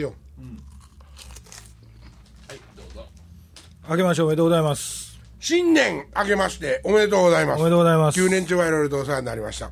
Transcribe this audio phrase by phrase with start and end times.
[0.00, 0.14] てよ
[3.88, 5.18] 明けましておめでとうございます。
[5.40, 8.20] 新年明けましておめでとうございますおめでとうございます。
[8.20, 9.70] 9年中はいろいろとお世話になりました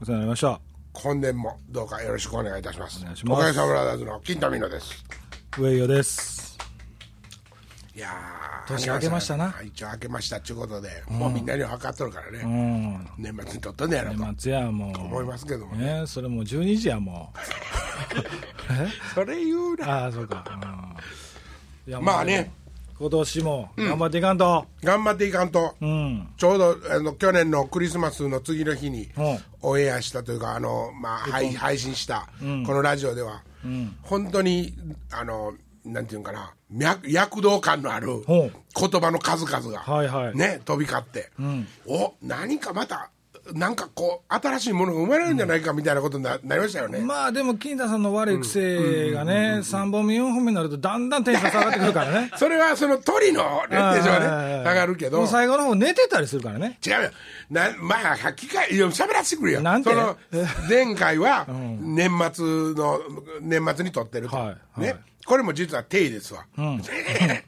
[0.00, 0.60] お世話になりました。
[0.94, 5.04] 今年もどうかよろしくお願いいたしますお願いしますおかげさまブラザーズの金田美濃です
[5.58, 6.41] 上与です。
[7.94, 13.06] いやー年明けましたなはい一応明けましたっちゅうことで、もうみんなには分かっとるからうね、ん。
[13.18, 14.98] 年末にとっとんねやろと年末やもう。
[14.98, 17.32] 思いますけどもねねそれもう12時やも
[19.14, 19.76] それ言うう。
[19.76, 20.44] なああ、そうか。
[20.50, 22.50] うんいやまあね。
[22.98, 24.64] 今年も頑張っていかんと。
[24.84, 26.28] 頑張っていかんとうん。
[26.36, 34.74] ちょうどあの去年のクリスマスの次の日にうんオンエアしたというかあの、まあ、配配信したこのラジオでは、ん本当に
[35.10, 35.52] あの
[35.84, 38.50] なんていうんかな脈躍動感のある言
[39.00, 40.36] 葉の数々が、はいはい。
[40.36, 41.66] ね、飛び交って、ん。
[41.86, 43.10] お何かまた
[43.54, 47.00] なんかこう新しいものが生まれるんじゃないかみたいなことにななりましたよね。
[47.00, 52.30] まあでも、金田さんの悪い癖がね、3本目、4本目になると、だんだんテンション下がってくるからね。
[52.38, 55.18] それはその鳥のテージははいね下がるけど。
[55.18, 56.78] もう最後の方寝てたりするからね。
[56.86, 57.10] 違うよ。
[57.50, 59.60] なまあ機会いや喋らせてくれよ。
[59.60, 59.90] なんて？
[59.90, 60.16] その
[60.70, 61.46] 前回は
[61.80, 63.00] 年末の
[63.40, 64.80] 年末に撮ってると、はいはい。
[64.82, 64.96] ね
[65.32, 67.46] これも実は定位ですわ、 ね。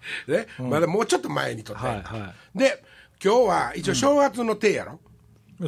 [0.59, 1.83] まだもうちょっと前に撮って。
[1.83, 2.83] る、はいはで
[3.23, 5.01] 今日は一応正月の定やろ、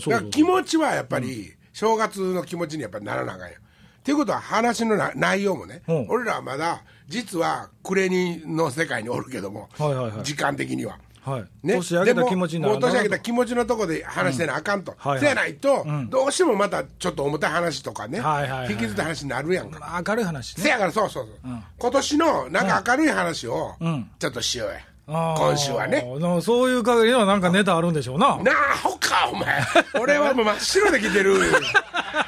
[0.00, 3.56] そうだから気持ちはやっぱり正月の気持ちにやっぱりならなあかんよ。
[3.58, 6.06] っていうことは話のな内容もね、うん。
[6.08, 10.24] 俺らはまだ実は暮れにの世界におるけども、はいはいはい。
[10.24, 10.98] 時間的には。
[11.26, 11.44] はい。
[11.62, 15.20] ね、年明けた気持ちになるでももう年明けた気持ちのとこで話してなあかんと、はいはい。
[15.20, 18.72] せやないと、どうしてもまたちょっと重たい話とかね、はいはいはい。
[18.72, 20.62] 引きずった話になるやんか、明るい話ね。
[20.62, 24.10] せやからそうそうそう、今年のなんか明るい話をん。
[24.18, 26.04] ちょっとしようや、今週はね。
[26.42, 28.36] そういう限りのなんかネタあるんでしょうな。
[28.42, 29.62] なあほかお前。
[30.00, 31.36] 俺はもう真っ白で来てる。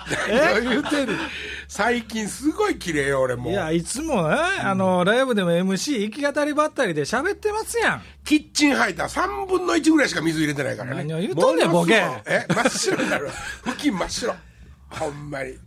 [0.31, 1.15] 何を言うてんの？
[1.69, 3.51] 最近すごい綺麗よ俺も。
[3.51, 8.03] いうや、いつもね、あの、ライブでも MC、行き語りばったりで喋ってますやん。
[8.25, 11.05] キッチンハイター3分の1ぐらいしか水入れてないからね。
[11.05, 12.03] 何を言うとんねんボケ。
[12.27, 13.29] え真っ白になる
[13.67, 14.35] 付近真っ白。
[14.89, 15.59] ほんまに。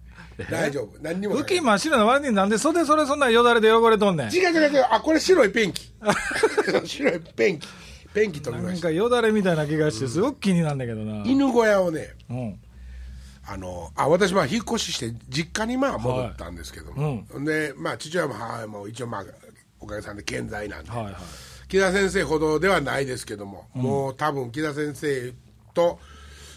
[0.49, 0.97] 大丈夫。
[1.03, 1.43] 何にもない。
[1.43, 4.33] 付近真っ白な割になんで袖それそんなよだれで汚れとんねん。
[4.33, 4.87] 違う違う違う。
[4.89, 5.93] あこれ白いペンキ。
[6.83, 7.67] 白いペンキ。
[8.15, 8.87] ペンキ取りなんました。
[8.87, 11.23] かよだれみたいな気がしてすごく気になるんだけどな。
[11.25, 12.59] 犬小屋をねうん。
[13.51, 19.25] あのあ私まあ引っ越しして実家にまあ戻ったんですけども、でまあ父親も母親も一応まあ
[19.81, 21.15] おかげさんで健在なんで、はいはい。
[21.67, 25.33] 木田先生ほどではないですけども、もう多分木田先生
[25.73, 25.99] と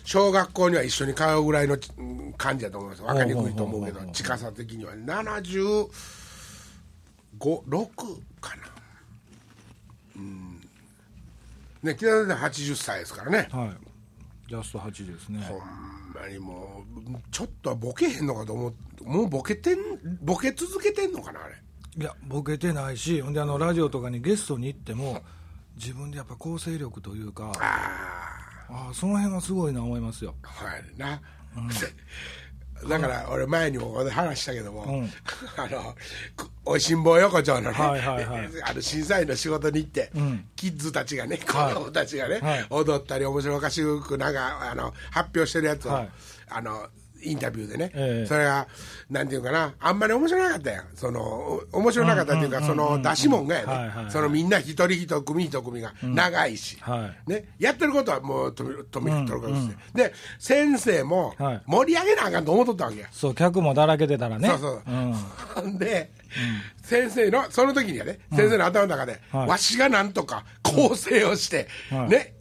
[0.05, 3.03] 小学校には一緒に通うぐらいのうん感じだと思います。
[3.03, 4.93] 分かりにくいと思うけど近さ的には。
[4.94, 5.88] 756
[8.41, 8.62] かな。
[10.16, 10.61] うん。
[11.82, 13.49] ね木田先生80歳ですからね。
[13.50, 13.71] はい。
[14.49, 15.41] ジャスト8ですね。
[15.41, 19.78] ほんまにもうちょっとはボケへんのかと思うもうボケてん
[20.22, 21.54] ボケ続けてんのかなあれ。
[21.97, 25.22] いや、ボケてないし、ほんであの、ラジオとかにゲストに行っても、
[25.76, 30.34] 自分でやっぱ構成力というか、ああその辺はすごいな思いますよ。
[30.42, 31.20] はいな、
[32.89, 35.11] だから俺前にも話したけども、ん。
[35.57, 35.95] あの
[36.37, 38.49] くおいしん坊横丁のね、はいはいはい。
[38.62, 40.47] あの審査員の仕事に行って、ん。
[40.57, 41.75] キッズたちがね子はい。
[41.75, 42.67] 供たちがね、はい。
[42.71, 46.09] 踊ったり面白おかしくなんかあの発表してるやつを、はい。
[46.49, 46.89] あの
[47.25, 48.27] インタビューでね、ええ。
[48.27, 48.67] それが
[49.11, 49.75] なんていうかな。
[49.81, 50.85] あんまり面白なかったやん。
[50.95, 51.23] その
[51.73, 54.11] お面白なかったっていうか、その出し物がやね、はいはいはい。
[54.11, 55.93] そのみんな一人一組一組が。
[56.03, 57.31] 長いし、はい。
[57.31, 61.62] ね、やってることはもうとみとることして、で先生もはい。
[61.67, 63.05] 盛り上げなあかんと思っとったわけ。
[63.05, 64.49] や、そう、客もだらけてたらね。
[64.49, 64.83] そうそう。
[64.87, 65.12] うん。
[65.55, 66.11] ほんで、
[66.83, 69.49] 先生のその時にはね、先生の頭の中で、はい。
[69.49, 72.09] わしがなんとか構成をして、はい。
[72.09, 72.34] ね、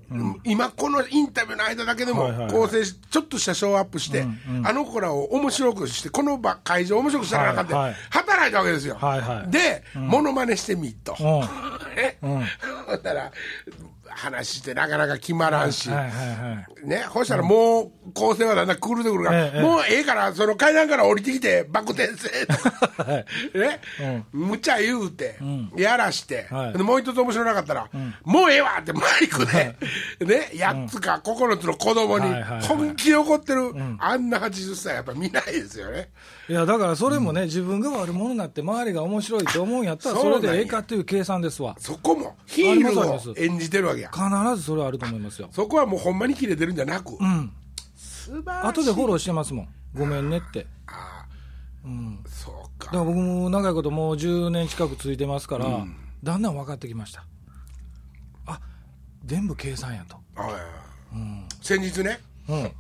[0.44, 4.25] 今このインタビューの間だけでも構成しちょっとしたショーアップして、
[4.63, 7.96] あの子らを面白くしてこの場会場を面白くしたらなあかんって、はいはい。
[8.09, 9.52] 働いたわけですよ、はいはい。
[9.52, 11.41] で、モノマネしてみっと、うん。
[11.96, 13.31] ね ほんなら
[14.16, 16.88] 話してなかなか決まらんし、はいはいはい。
[16.88, 23.03] ね、そしたらもう構成はだんだん狂ってくるから、ええもうええからその階段から降りてきてバク転生とか。
[23.03, 23.25] はい。
[23.57, 23.79] ね、
[24.31, 25.38] 無茶言うて、
[25.76, 26.73] やらして、はい。
[26.73, 27.90] でもう一つ面白なかったら、
[28.23, 29.76] もうええわってマイクで、
[30.26, 36.09] ね、8つか9つの子供に本気で怒ってる、あんな80歳やっぱ見ないですよね。
[36.49, 41.75] いや、だからそれもね、自分が悪者になって周りが面白いと思うんやったら、それでええかっていう計算ですわ。
[41.79, 44.11] そこもヒールを演じてるわけや。
[44.11, 44.23] 必
[44.57, 45.49] ずそれはあると思いますよ。
[45.51, 47.51] そこはもうほんまに切れてるんじゃなく、うん。
[47.95, 48.67] 素晴らしい。
[48.67, 49.67] 後でフォローしてますもん。
[49.95, 50.67] ごめんねって。
[50.87, 51.28] ああ
[51.85, 52.19] うん。
[52.28, 52.87] そうか。
[52.87, 55.85] だから僕も長いこともう10年近く続いてますから、
[56.23, 57.25] だんだん分かってきました。
[58.45, 58.59] あ、
[59.23, 60.17] 全部計算やと。
[60.35, 60.53] はい
[61.61, 62.19] 先日ね、
[62.49, 62.72] うん。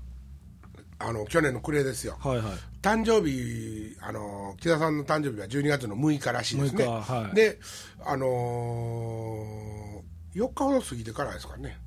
[0.99, 2.17] あの去年の暮れですよ。
[2.19, 2.72] はいはい。
[2.83, 6.83] 誕生日、あの木田さんの誕生日は12月の6日らしいですね。
[6.83, 7.35] 6日はい。
[7.35, 7.57] で、
[8.05, 11.79] あのー、4日ほど過ぎてからですかね。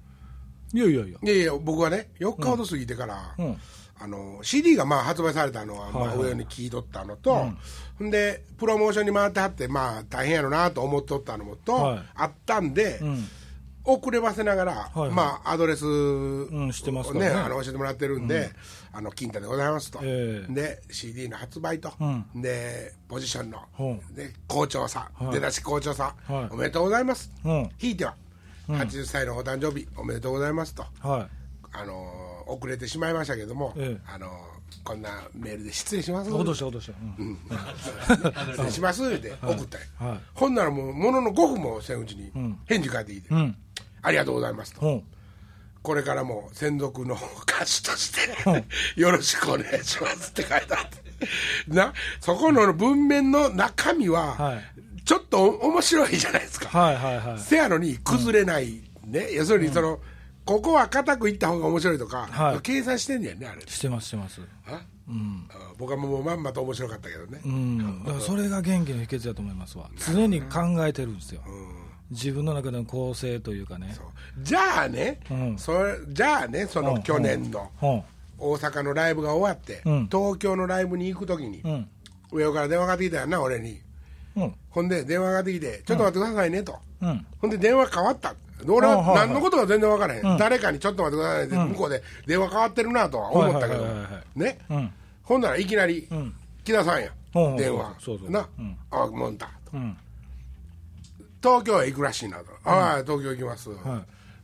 [0.72, 1.18] いやいやいや。
[1.22, 3.58] いやいや、僕はね、4日ほど過ぎてから、うん。
[3.98, 7.46] あの CD がまあ発売されたのは、まあ、上に聞いとったのと、
[7.98, 8.10] ほん。
[8.10, 12.02] で、プロモーションに回ってはって、まあ、大変やろなと思っとったのもと、はい。
[12.14, 13.28] あったんで、ん
[13.86, 15.10] 遅ればせながら、はいはい。
[15.10, 17.30] まあ、アドレス、ん知ってますからね。
[17.32, 18.50] あの教えてもらってるんで、
[18.92, 20.52] あの金太でございますと、ええ。
[20.52, 22.42] で CD の発売と、うん。
[22.42, 23.82] でポジションの、う。
[23.84, 25.32] んで好調さ、はい。
[25.32, 26.48] 出だし好調さ、はい。
[26.50, 27.70] おめでとうございます、うん。
[27.78, 28.16] ひいては、
[28.68, 30.84] 80歳のお誕生日、おめでとうございますと。
[31.00, 31.28] は
[31.72, 34.00] あのー遅れてしまいましたけども、ええ。
[34.06, 34.30] あのー
[34.84, 36.30] こんなメールで失礼します。
[36.30, 37.38] した落とした、うん。
[38.52, 39.04] 失礼します。
[39.04, 40.20] って送ったよ、はい。
[40.34, 42.30] ほんならもうものの5分もせんうちに
[42.66, 43.56] 返事返ってきて、うん。
[44.02, 45.02] ありがとうございますと、うん。
[45.82, 51.74] これからも専属の歌手として、よろしくお願いしますって書いてあって。
[51.74, 54.64] なそこの文面の中身は、はい。
[55.04, 59.32] ちょっと面白いじゃないですか、せやのに崩れない、ね。
[59.32, 60.00] 要するにその、
[60.46, 62.60] ここは固くいった方が面白いとか、はい。
[62.60, 63.60] 計算してんねやねあれ。
[63.66, 64.40] してますしてます。
[64.66, 64.74] あ？
[64.74, 68.04] あ僕はもうまんまと面白かったけどね、うん。
[68.04, 69.88] だからそれが元気の秘訣だと思いますわ。
[69.96, 71.42] 常に考えてるんですよ、
[72.10, 73.94] 自分の中での構成というかね。
[74.42, 75.58] じゃあね、うん。
[75.58, 77.02] それじゃあねそのうん。
[77.02, 78.02] 去年のうん。
[78.38, 80.08] 大阪のライブが終わって、うん。
[80.10, 81.88] 東京のライブに行くときに、うん。
[82.32, 83.80] 上から電話かかってきたよな俺に。
[84.36, 84.54] うん。
[84.70, 87.26] ほんで電話かかってきて「ちょっと待ってくださいね」と、うん。
[87.40, 88.34] ほんで電話変わった
[88.72, 93.84] 俺は何のことか全然分からへん、誰かに「ちょっと待ってくださいね」って向こうで電話変わってるなとは思ったけど。
[94.34, 94.92] ね、うん。
[95.22, 96.32] ほんならいきなりん。
[96.64, 97.10] 木田さんや、
[97.56, 97.94] 電話。
[98.28, 98.76] な、うん。
[98.90, 99.76] あもんだと。
[99.76, 99.96] うん。
[101.42, 103.78] 東京へ行くらしいなと、ああ東京行きます、はい。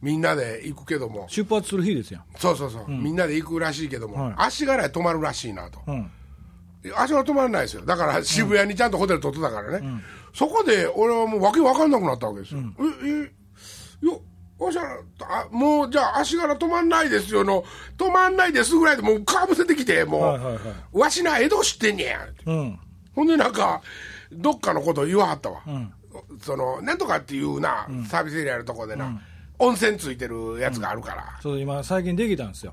[0.01, 1.27] みんなで行くけども。
[1.29, 4.35] 出発する日ですよそうそうそう、みんなで行くらしいけども、はい。
[4.39, 6.11] 足柄へ泊まるらしいなと、うん。
[6.97, 7.85] 足柄泊まらないですよ。
[7.85, 10.03] だから渋谷にちゃんとホテル取ってたからね、
[10.35, 13.42] そこで俺はもうわけわかんなくなったわけですよ、ええ
[14.03, 14.21] よ
[14.61, 17.65] 足柄あもうじゃあ足柄泊まんないですよの
[17.97, 20.61] 泊まんないですぐらいでもうかぶせてきてもう、はいはいはい。
[20.93, 22.79] わしな江戸知ってんねやうん。
[23.15, 23.83] ほんでなんか
[24.31, 25.63] どっかのこと言わはったわ、
[26.41, 29.21] そのなんとかっていうな、サービスエリアのとこでな、
[29.59, 32.73] 温泉ついてるやつがあるから、そう今最近できたんですよ。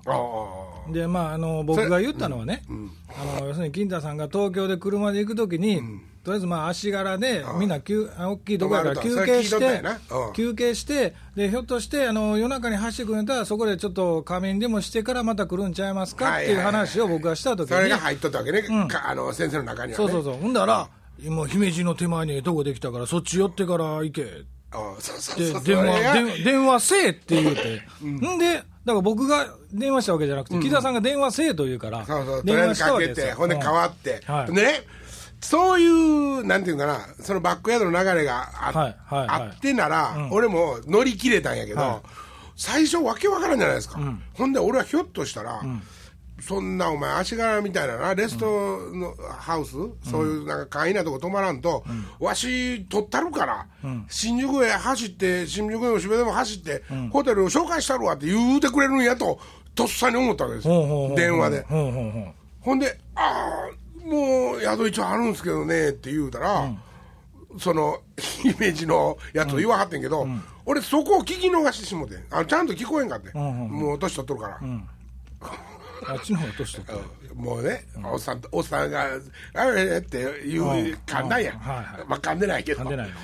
[0.91, 2.63] でまああの僕が言ったのはね、
[3.09, 5.81] あの要するに金太さんが東京で車で行くときに、
[6.23, 9.83] とりあえずまあ足柄でみんな大きいところやから休憩して
[10.35, 17.75] 休憩してでひょっとしてあの夜中に走ってくれたらそこでちょっと仮眠でもしてからまた来るんちゃいますかっていう話を僕がしたときに。
[17.75, 20.05] それが入っとったわけね、かあの先生の中にはね。
[20.05, 20.33] そうそうそう。
[20.41, 20.89] ほんだら
[21.23, 24.25] 今姫路の手前にええとこできたからそっち寄ってから行け。
[24.71, 28.37] ああそうそうでそう電話電電話せえって言うて、ん。
[28.37, 32.05] で、だから僕が電話したわけじゃなくて、木田さんが電話せえと言うから、
[32.43, 33.35] 電話したわけですよ。
[33.35, 34.53] ほんで変わって、はい。
[34.53, 34.83] でね、
[35.41, 39.27] そういう、なんていうかな、そのバックヤードの流れがあ,、はいはいはい。
[39.29, 42.07] あってなら、俺も乗り切れたんやけど、はい。
[42.55, 43.99] 最初、わけわからんじゃないですか、
[44.33, 45.61] ほんで俺はひょっとしたら、
[46.41, 49.71] そんなお前、足柄みたいなな、レストのハウス、
[50.09, 51.83] そういうなんか簡易なとこ泊まらんと、
[52.19, 53.67] わし、取ったるから、
[54.09, 59.39] 新宿へ走って、新宿への渋谷でも走って、ホテルを紹介したるわって言うてくれるんやと、
[59.75, 61.13] とっさに思ったわけですよ。
[61.15, 61.65] 電話で。
[62.61, 63.78] ほんで、ああ、
[64.09, 66.71] もう宿一応あるんですけどねって言うたら、
[67.57, 68.01] その
[68.43, 70.27] イメージのやつを言わはってんけど、
[70.65, 72.23] 俺、そこを聞き逃してしもてん。
[72.29, 74.59] あのちゃんと聞こえんかって、もう年取っとるから。
[76.07, 76.93] あっちの方が年取った。
[77.35, 79.07] もうね、おっさんとおっさんが、
[79.53, 80.69] あれっていう、うん
[81.05, 81.59] 噛んだんや、うん。
[81.59, 81.85] はいはい。
[82.07, 83.15] まあ噛んでないけど、でないよ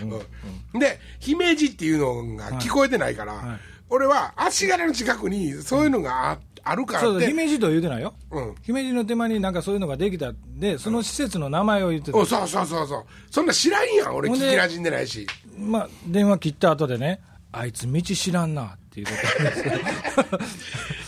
[0.73, 0.79] うん。
[0.79, 3.59] で、姫路っていうのが聞こえてないから、はい。
[3.89, 8.13] 俺は足柄の近くにそういうのがああるからそうそう、姫路とは言うてないよ。
[8.31, 12.17] うん姫路の手前になんかそういうのができたんで、その施設の名前を言ってた。
[12.17, 15.27] おそうそうそうそう、そんな知らんやん、俺、聞きなじんでないし。
[15.57, 19.73] まあ、電話切った後でね、あいつ道知らんなっていうことなんですよ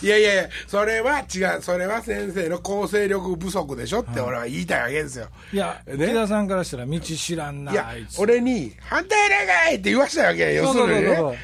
[0.00, 5.26] いやいやいや、それは違う、それは先生の構成力不足でしょって俺は言いたいわけですよ。
[5.52, 8.20] いや、ね木田さんからしたら道知らんな、いやあい、つ。
[8.20, 11.38] 俺に、反対願いって言わしたわけよ、要するにね。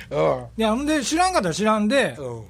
[0.56, 2.44] いや、ほんで、知らんかったら知らんで、うんうん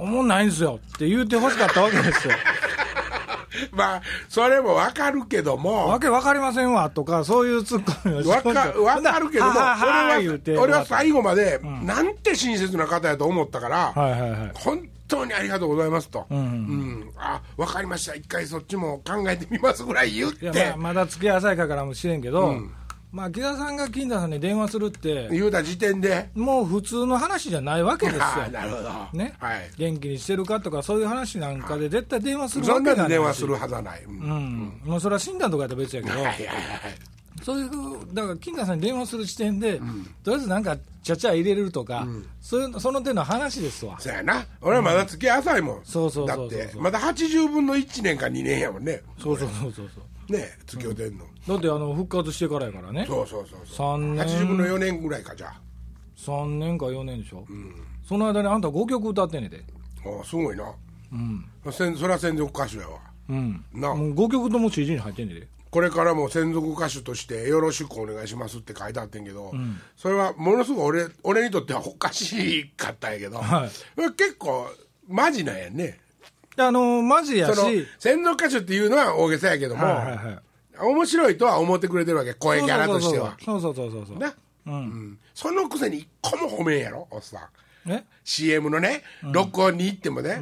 [0.00, 2.34] おもんないんですよって言うてほしかったわけですよ。
[3.72, 14.50] まあ、それもわかるけども、わけわかりませんわとか、そういうツッコミをしわかわかるけども、ははは言うて俺は俺は最後まで、なんて親切な方やと思ったから、はいはいはい。
[14.54, 22.54] 本当にありがとうございますと、うんんあ分かりました、一回そっちも考えてみますぐらい言って、まあ、まだ付き合い浅いかからもしれんけど、
[23.12, 26.30] まあ、木田さんが金田さんに電話するって、言うた時点で。
[26.34, 28.22] もう普通の話じゃないわけですよ。
[28.52, 29.18] なるほど。
[29.18, 29.34] ね。
[29.40, 29.70] はい。
[29.76, 33.46] 元気にしてるかとか、そういう話なんかで絶対電話するそんなわけがないしに電話す。
[33.46, 34.14] るはずはない、うん。
[34.14, 36.50] うん、もうそれは診断とかやったら別やけど、はいはいはい
[37.42, 37.70] そういう、
[38.12, 39.80] だから金田さんに電話する時点で、
[40.22, 42.06] とりあえずなんか、ちゃちゃ入れれるとか、
[42.40, 43.98] そういうその手の話ですわ。
[43.98, 44.44] そうやな。
[44.60, 49.00] 俺はまだ付き合い浅いもん、そうそうそうそうだってまだ80分の1年か2年やもんね。
[49.18, 50.32] そうそうそうそうそう。
[50.32, 53.96] ね付き合うてんの、だってあの復活してからやからね、そうそうそうそう。
[53.96, 54.26] 3年。
[54.26, 55.60] 80分の4年ぐらいかじゃあ。
[56.16, 57.46] 3年か4年でしょ、
[58.06, 59.64] その間にあんた5曲歌ってんねんで、
[60.04, 60.64] ああすごいな。
[61.12, 62.98] うん、せんそれは専属歌手やわ。
[63.28, 69.52] うん、なもう5曲とも CD に入ってんねんで、これからも専属歌手としてよろしくお願いしますって書いてあってんけど、
[69.96, 73.70] それはものすごい俺俺にとってはおかしかったんやけど、 はい。
[74.16, 74.66] 結構
[75.08, 76.00] マジなんやね。
[76.56, 80.38] であのマジやそのし、専属歌手っていうのは大げさやけども、はいはいはい、
[80.82, 83.36] 面白いとは思ってくれてるわけ声キャラとしては。
[83.44, 84.18] そうそうそうそうそう。
[84.18, 84.34] な、
[84.66, 85.18] うん。
[85.34, 87.50] そのくせに一個も褒めんやろおっさ
[87.86, 87.90] ん。
[87.90, 90.40] え？CM のね録音に行ってもね、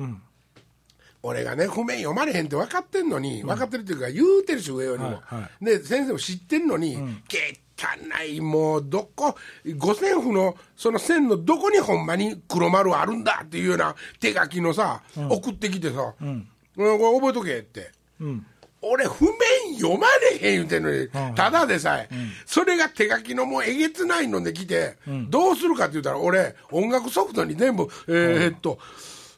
[1.23, 6.97] 俺がね譜面読まれへんって分かってんのに、分かってるっていうか言うてるし上よりも、はいはで先生も知ってんのに、
[7.29, 9.37] けったないもうどこ
[9.77, 17.93] 五線譜のその線のどこにほんまに黒丸あるんだっていうような手書きのさ、送ってきてさ、うんこれ覚えとけって。
[18.21, 18.47] うん
[18.81, 22.09] 俺譜面読まれへん言うてんのに、ただでさえ、
[22.47, 24.97] それが手書きのもうえげつないので来て、
[25.29, 28.79] どうするかって言ったら俺音楽ソフトに全部えーっと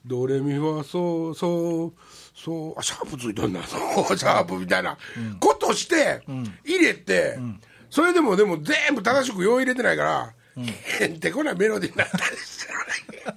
[0.04, 1.92] ドレミファソソ
[2.34, 4.96] ソあシャープついとんなそう シャープみたいな
[5.40, 6.22] ことして
[6.64, 7.38] 入れて、
[7.90, 10.34] それでもでも全部正しく用入れてないから、
[11.00, 13.34] へんてこなメロディーになったりしてる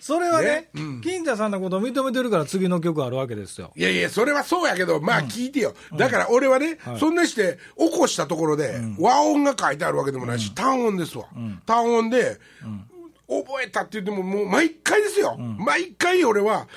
[0.00, 0.68] それはね、
[1.02, 3.72] 金田さんのことを認めてるから次の曲あるわけですよ。
[3.76, 5.74] いやいや、それはそうやけど、まあ聞いてよ。
[5.96, 11.26] だから俺はね、そんなして起こしたところで、和音が書いてあるわけでもないし、単音ですわ。
[11.66, 12.38] 単音で、
[13.28, 15.36] 覚えたって言っても、もう毎回ですよ。
[15.36, 16.68] 毎回俺は、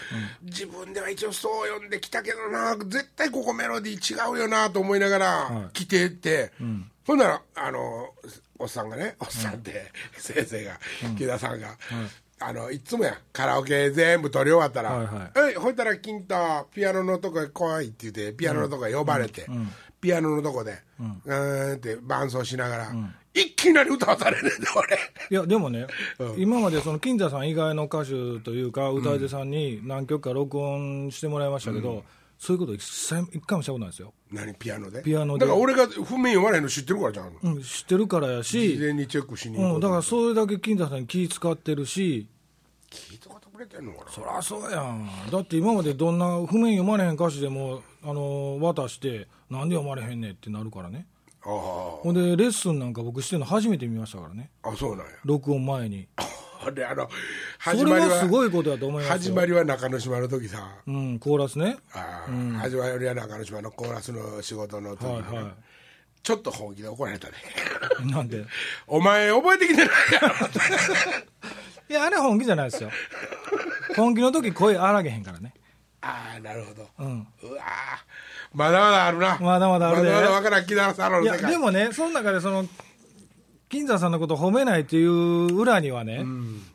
[0.43, 6.53] 自分では一応そう読んできたけどな、絶対ここメロディー違うよなと思いながら来てって、
[7.05, 8.13] ほんなら、あの、
[8.57, 10.79] おっさんがね、おっさんって、先生が、
[11.17, 11.75] 木田さんが、
[12.39, 16.35] あの、いつもや、カラオケ全部撮り終わったら、はいはいえいほいたら金太
[16.73, 19.45] ピアノのとこへ来いって言ってピアノのとこへ呼ばれて、
[20.01, 22.93] ピアノのとこで、うん、ーんって伴奏しながら、
[23.33, 24.97] いきなり歌わされるんで俺。
[25.29, 25.87] いや、でもね、
[26.37, 32.03] 今までその金田さん以外の歌手というか、歌い手さんに何曲か録音してもらいましたけど、
[32.37, 34.13] そういうこと一切一回もしたことないですよ。
[34.31, 34.53] 何？
[34.55, 35.01] ピアノで？
[35.01, 42.27] ピアノでだから俺が譜面読まれへんの知ってるからじゃん、うん、知ってるからやし、事前にチェックしに行こう、うんだからそれだけ金田さんに気使ってるし、
[42.89, 44.11] 聞いたことくれてんのかな？
[44.11, 45.09] そりゃそうやん。
[45.31, 51.07] だって今までどんな譜面読まれへん歌詞でも、あの渡して、なんで読まれへんねんってなるからね。
[51.41, 54.49] あほんで、レッスンなんか僕してるの初めて見ましたからね。
[54.63, 56.07] ああそうなんや録音前に。
[56.71, 59.19] であのそ始まりはれはすごいことだと思いますよ。
[59.19, 61.77] 始まりは中之島の時さうん、コーラスね。
[61.93, 65.51] あー、始まりは中之島のコーラスの仕事の時にね、はいは
[66.23, 67.33] ちょっと本気で怒られたね
[68.03, 68.05] い。
[68.11, 68.43] なんで？
[68.87, 70.27] お前覚えてきてないやろ
[71.87, 72.89] いや、あれは本気じゃないですよ。
[73.95, 75.53] 本気の時声荒げへんからね。
[76.01, 77.27] ああなるほど、うん。
[77.43, 77.65] うわー
[78.53, 82.65] まだまだあるなまだまだあるでまだまだ分からん木田さんのいや、世界でもね、その中でその、
[83.69, 86.23] 金田さんのことを褒めないっていう裏にはね、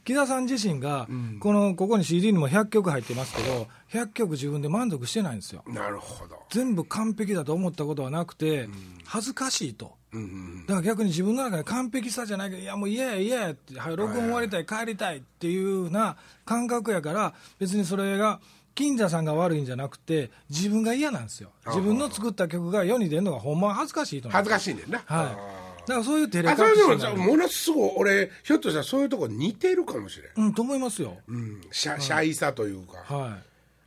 [0.04, 5.62] 木田さん自身が、この、ここに CD にも100曲入ってますけど、100曲自分で満足してないんですよ。
[5.68, 6.36] なるほど。
[6.50, 8.68] 全部完璧だと思ったことはなくて、
[9.04, 9.92] 恥ずかしいと。
[10.12, 18.40] うんうんだから逆に自分の中で完璧さじゃないけど、いやもう嫌や嫌やって、はい、録音終わりたい、帰りたいっていうような感覚やから、別にそれが、
[18.74, 21.50] 金田さんが悪いんじゃなくて、自分が嫌なんですよ。
[21.66, 25.02] 自分の作った曲が世に出るのがほんまは恥ずかしいと恥ずかしいねんな。
[25.04, 25.69] はい。
[25.90, 31.16] だからそういう照れあ隠それでもさしものすごい俺ひょっとしたらそういうとこ似てるかもしれん、うん、と思いますよ。
[31.26, 33.38] うん、シャシャイさというか、は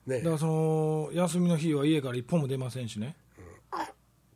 [0.05, 0.09] い。
[0.09, 3.15] ねだからその、休みの日は家から一歩も出ませんしね。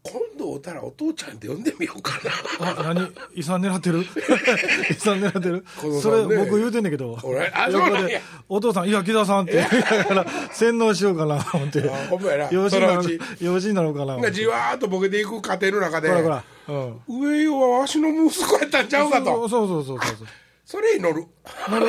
[0.07, 2.13] あ今度おたらお父ちゃんって呼んでみようか
[2.59, 3.11] なあ、何？
[3.35, 4.01] 遺産狙ってる？
[4.89, 5.65] 遺産狙ってる？
[5.81, 7.17] このそれ僕言うてんねんけど。
[7.23, 11.89] 俺あそうなんや横でお父さん、いや、木田さんって言いながら洗脳しようかな、思って。
[11.89, 14.31] あほんまやな養子になのうち養子になろうかな。
[14.31, 16.43] じわーっとボケていく過程の中でほらほら。
[16.67, 17.21] うん。
[17.21, 20.27] 上よはわしの息子やったんちゃうかとそうそうそうそうそう。
[20.65, 21.25] それに乗る
[21.69, 21.85] なる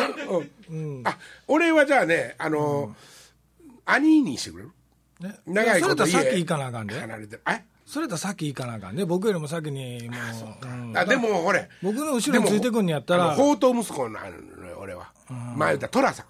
[0.70, 2.94] うんあ俺はじゃあねあの、
[3.84, 4.70] 兄にしてくれる
[5.20, 7.00] ね、長いことそれとさっき家行かなあかんで。
[7.00, 9.06] 離れてるえそれとさっき行かなあかんで。
[9.06, 10.16] 僕よりも先に、も
[10.62, 10.66] う。
[10.66, 10.96] うん。
[10.96, 11.70] あでもほれ。
[11.82, 13.32] 僕の後ろについてくんにやったら。
[13.32, 14.20] あの、宝刀息子な
[14.60, 15.10] のよ俺は、
[15.56, 16.26] 前言った寅さん。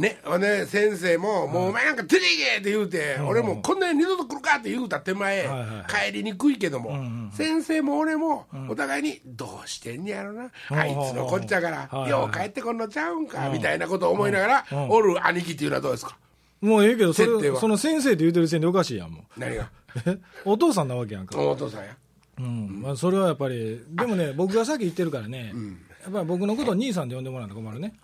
[0.00, 4.56] ね、ほんで先生も、もうお前なんか出ていけって言うて、俺もこんなに二度と来るか？
[4.58, 16.18] って言うた手前、はいは帰りにくいけども、先生も俺も、お互いに、どうしてんねやろな、あいつのこっちゃから、はいはいよう帰ってこんのちゃうんか、みたいなことを思いながら、おる兄貴っていうのはどうですか？
[16.60, 17.54] もうええけどそ設定は。
[17.54, 19.40] れその先生って言うてる時点でおかしいやんもう。
[19.40, 19.62] 何が？
[19.62, 19.85] え
[20.44, 21.96] お父さんなわけやんか、お父さんや。
[22.38, 25.54] うんまあ、それはやっぱりでもね僕が先言ってるからね、
[26.02, 27.94] やっぱり僕のことを兄さんで呼んでもらうと困るね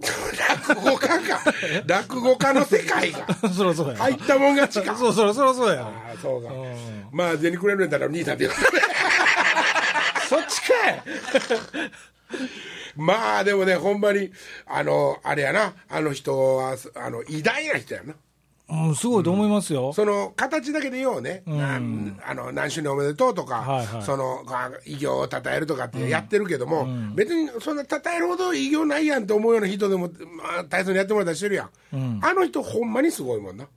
[0.00, 1.40] 落語家か。
[1.86, 3.26] 落語家の世界が。
[3.50, 4.96] そろそろや入ったもん勝ちか。
[4.96, 7.08] そうそろそろそうやああ、そうかん。
[7.12, 8.56] まあ、銭くれるんやったら兄さんって言う。
[10.28, 11.02] そっちかい
[12.96, 14.32] まあ、でもね、ほんまに、
[14.66, 18.14] あの、あれやな、あの人は、あの、偉大な人やな。
[18.68, 22.18] うん、すごいと思いますよ、その形だけでようね、なん。
[22.26, 24.02] あの何周年おめでとうとか、はいはい。
[24.02, 33.68] そのあ偉業を称えるとかってやってるけども、別にそんな称えるほど偉業ないやんと思うような人でも、まあ、体操にやってもらったりしてるやん、あの人、ほんまにすごいもんな、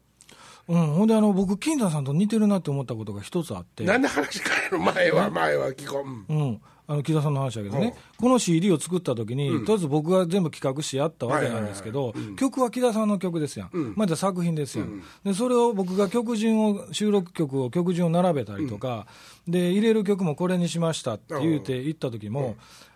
[0.67, 3.84] うん、ほんであの僕金田さんと似てるなって思ったことが一つあって。
[3.84, 6.41] なんで話変えるの、前は、前は聞こう、うん。
[6.41, 19.05] うん、あの木田さんの話だけどね、この CD を作った時に、とりあえず僕が全部企画してやったわけなんですけど、曲は木田さんの曲ですやん、まだ作品ですやん、で、それを僕が曲順を、収録曲を曲順を並べたりとか、
[19.48, 22.55] で入れる曲もこれにしましたって言うて言った時も、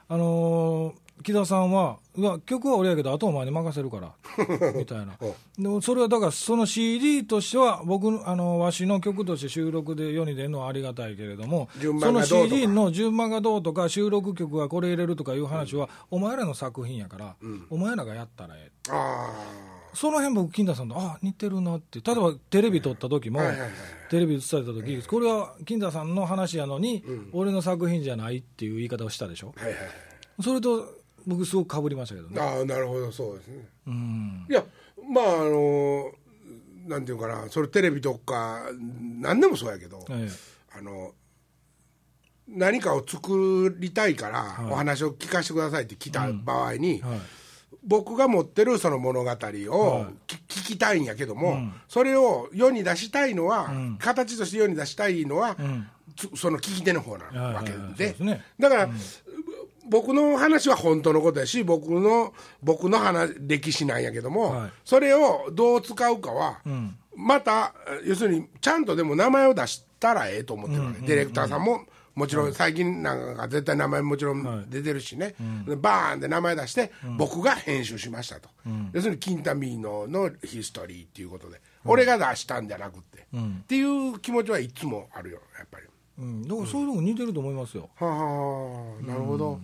[0.09, 4.13] あのー木田さんは、うわ、曲は俺やけど、あとお前に任せるから、
[4.75, 5.17] みたいな。
[5.57, 17.35] でもそれはだから、その CD としては、僕の、あの、わしの曲として収録で世に出るのはありがたいけれども、順その CD の順番がどうとか、収録曲がこれ入れるとかいう話は、お前らの作品やから、
[17.69, 18.91] お前らがやったらええ。
[18.91, 23.39] あその辺僕、金田さんと、あ似てるなって、例えばテレビ撮った時も、
[24.09, 29.53] テレビ映された時、これは金田さんの話やのに、俺の作品じゃないっていう言い方をしたでしょ。
[29.57, 29.79] あ、はいはい。
[30.41, 32.39] それと僕、すごくかぶりましたけどね。
[32.41, 33.65] ああ、なるほど、そうですね。
[33.87, 34.45] うん。
[34.49, 34.63] いや、
[35.09, 36.11] まあ、あの、
[36.87, 38.61] なんていうかな、それテレビとか、
[39.19, 40.29] なんでもそうやけど、え
[40.77, 41.13] あの
[42.47, 44.71] 何かを作りたいから、はい。
[44.71, 47.19] お話を聞かせてくださいって来た場合に、えはい。
[47.85, 49.39] 僕が持ってるその物語をはい。
[49.39, 53.97] 聞聞きたいんやけども、それを世に出したいのは、ん。
[53.97, 55.55] 形として世に出したいのは、
[56.35, 58.11] その聞き手の方なわけで。
[58.11, 58.43] ですね。
[58.59, 58.89] だから、
[59.89, 64.71] 僕の話は本当のことやし僕の僕の話歴史なんやけども、はい。
[64.86, 66.97] それをどう使うかは、ん。
[67.15, 67.73] また
[68.05, 75.36] 要するにちゃんとでも名前を出したらええと思ってるわけ、ディレクターさんももちろん最近なんか絶対名前もちろん出てるしね、
[75.67, 78.49] でバーンって名前出して、僕が編集しましたと、
[78.93, 85.86] 要するにキンタミーノのヒストリーっていうことで、俺が出したんじゃなくて、っていう気持ちはいつもあるよやっぱり。
[86.19, 87.89] うん、だからそういうとこ似てると思いますよ。
[87.95, 89.60] はあ、なるほど。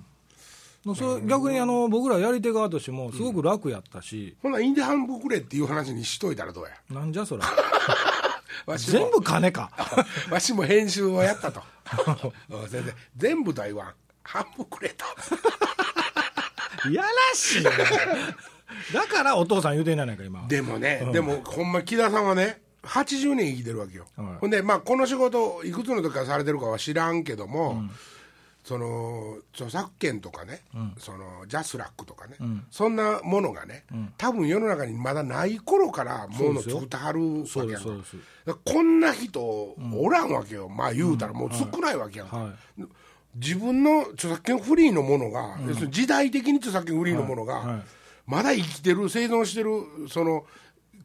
[0.96, 6.72] それ逆にあの僕らやり手側としてもすごく楽やったし、ほな、インディハンブくれっていう話にしといたらどうや？
[6.90, 7.46] なんじゃそら
[8.66, 9.72] わしも全部金か
[10.32, 11.62] わしも編集をやったと。
[12.50, 13.94] うん先生、全部とは言わん。
[14.24, 15.06] 半分くれと。
[16.92, 24.06] やらしいなだからお父さん言うてんやないか今でもね、でもほんま木田さんはね、80年生きてるわけよ。
[24.16, 27.84] はいほんで、まあ、この仕事、いくつの時からされてるかは知らんけども、
[28.70, 30.62] その著作権とかね、
[31.00, 32.36] そのジャスラックとかね、
[32.70, 33.84] そんなものがね、
[34.16, 37.90] 多分世の中にまだない頃からもの作ってはるわけやんか。
[38.64, 42.54] こんな人おらんわけよ、まあ言うたらもう少ないわけやんか、は
[43.34, 47.68] 自分の著作権フリーのものが、要するに時代的に著作権フリーのものが、はい。
[47.70, 47.82] はい。
[48.28, 49.72] まだ生きてる生存してる
[50.10, 50.46] その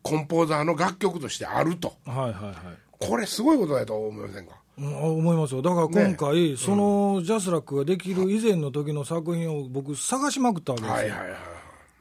[0.03, 1.95] コンポーザーの楽曲としてあると。
[2.05, 2.55] はいはいはい。
[2.99, 4.57] これすごいことだと思いませんか？
[4.79, 5.63] うん思いますよ。
[5.63, 11.55] だから今回、そのジャスラックができる以前の時の作品を僕探しまくったわけですよ、はいはいはい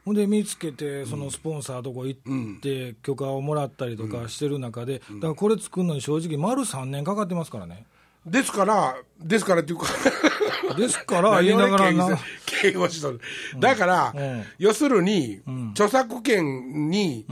[0.05, 7.85] ほんで見つけて、そのスポンサーとこ行って、許可をもらったりとかしてる中で、だからこれ作るのに正直、丸3年かかってますからね。
[8.25, 9.87] ですからですからっていうか
[10.77, 13.21] ですから、 言いながらな、敬語しとる。
[13.59, 14.43] だから、うん。
[14.59, 17.25] 要するに、著作権に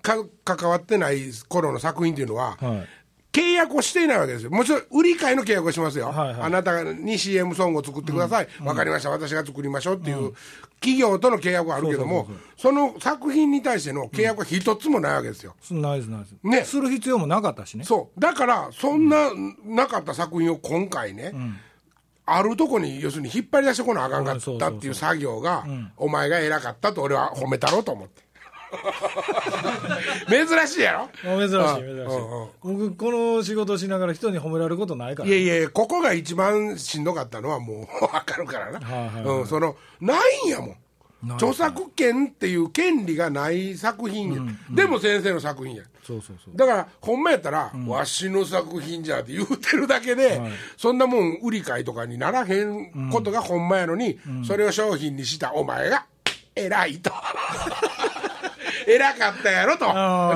[0.00, 2.88] か関わってない頃の作品っていうのは、はい
[3.34, 4.50] 契約をしていないわけですよ。
[4.50, 6.06] もちろん、売り買いの契約をしますよ。
[6.06, 8.48] はいはいあなたに CM ソングを作ってください。
[8.62, 9.10] わ、かりました。
[9.10, 10.32] 私が作りましょうっていう、
[10.78, 15.56] 企業との契約はあるけども、その作品に対しての契約は一つもないわけですよ。
[15.72, 17.82] ナイスナイス、ねする必要もなかったしね。
[17.84, 18.20] そう。
[18.20, 19.30] だから、そんな、
[19.64, 21.34] なかった作品を今回ね、
[22.26, 25.66] あるとこに、要するに引っ張り出してこなあかんかったっていう作業が、
[25.96, 28.23] お前が偉かったと俺は褒めたろうと思って。
[30.28, 31.02] 珍しいやろ？
[31.02, 31.08] あ
[31.38, 31.92] 珍しい、珍しい。
[31.92, 32.48] うんうん。
[32.62, 35.28] 僕、この仕事しながら人に褒められることないから。
[35.28, 38.80] いやいや、ここが一番しんどかったのはもうわかるからな。
[38.80, 39.38] はいはいはい。
[39.40, 40.76] うん、その、ないんやもん。
[41.36, 45.84] 著作権っていう権利がない作品や、でも先生の作品や。
[46.06, 46.56] そうそうそう。
[46.56, 50.38] だからほんまやったら、わしの作品じゃって言うてるだけで、
[50.76, 56.04] そんなもん売り買いとかにならへんことがほんまやのに、それを商品にしたお前が
[56.54, 57.10] 偉いと
[58.86, 59.86] 偉かったやろと、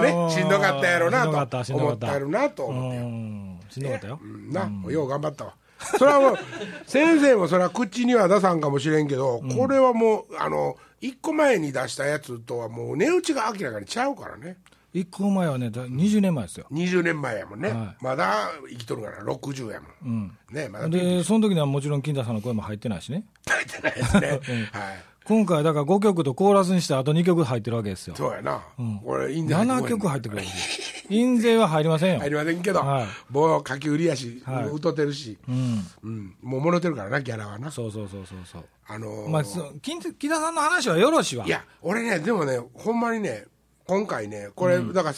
[0.01, 3.73] ね、しんどかったやろなと思ったやろなと思って。
[3.75, 4.21] しんどかったよ。
[4.23, 5.55] うんな、よう頑張ったわ。
[5.79, 6.37] それはもう、
[6.87, 14.57] 先生もそれは口には出さんかもしれんけど、これはもう、あの、一個前に出したやつとはもう値打ちが明らかにちゃうからね。
[14.93, 16.67] 一個前はね、だ20年前ですよ。
[16.73, 17.69] 20年前やもんね。
[17.69, 20.37] はまだ生きとるから60やもん。
[20.51, 23.25] ね、まだで、その時にはもちろん金田さんの声も入ってないしね。
[23.47, 24.29] 入ってないですね。
[24.73, 25.05] はい。
[25.29, 28.17] 今回、だから5曲とコーラスにしてあと2曲入ってるわけですよ。
[28.17, 28.63] そうやな。
[29.05, 32.21] これ、印税入ってこ7へん曲入ってくるわけ印税は入りませんよ。
[32.21, 35.87] 入りませんけどはい、もう書き売りやし、はい歌ってるし、うん。
[36.03, 37.71] うん、もうもろてるからな、ギャラはな。
[37.71, 38.65] そうそうそうそうそう。
[38.87, 39.45] あのーまあ、
[39.83, 41.45] 木田さんの話はよろしいわ。
[41.45, 43.45] いや、俺ね、でもね、ほんまにね、
[43.87, 45.15] 今回ね、これ、だから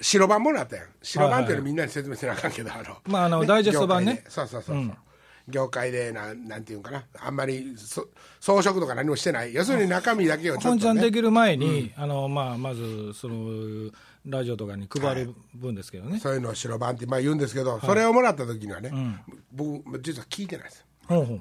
[0.00, 0.86] 白番もらったやん。
[1.02, 4.96] 白番っていうのみんなに説明せなあかんけど、あの、まああのダイジェスト版ねそうそうそうそう。
[5.48, 8.06] 業界でなん、なんていうんかな、あんまりそ
[8.40, 13.90] 装飾とか何もしてない、要するに中身だけをちょっと、ね、本ちゃんできる前に、あのまあ、まずその
[14.26, 18.92] ラジオとかに配る分ですけどね、そういうのを白番ってまあ言うんですけど、それをもらった時にはね、
[19.52, 20.84] 僕、実は聞いてないです。
[21.06, 21.40] ほうほう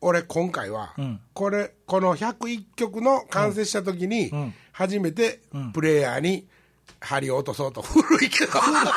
[0.00, 0.94] 俺、今回は、
[1.32, 4.30] これ、この101曲の完成した時に、
[4.72, 5.40] 初めて
[5.72, 6.46] プレイヤーに
[7.00, 8.52] 針を落とそうと、古いけど、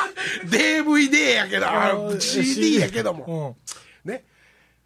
[0.46, 3.74] DVD やけど、CD やけども、ね、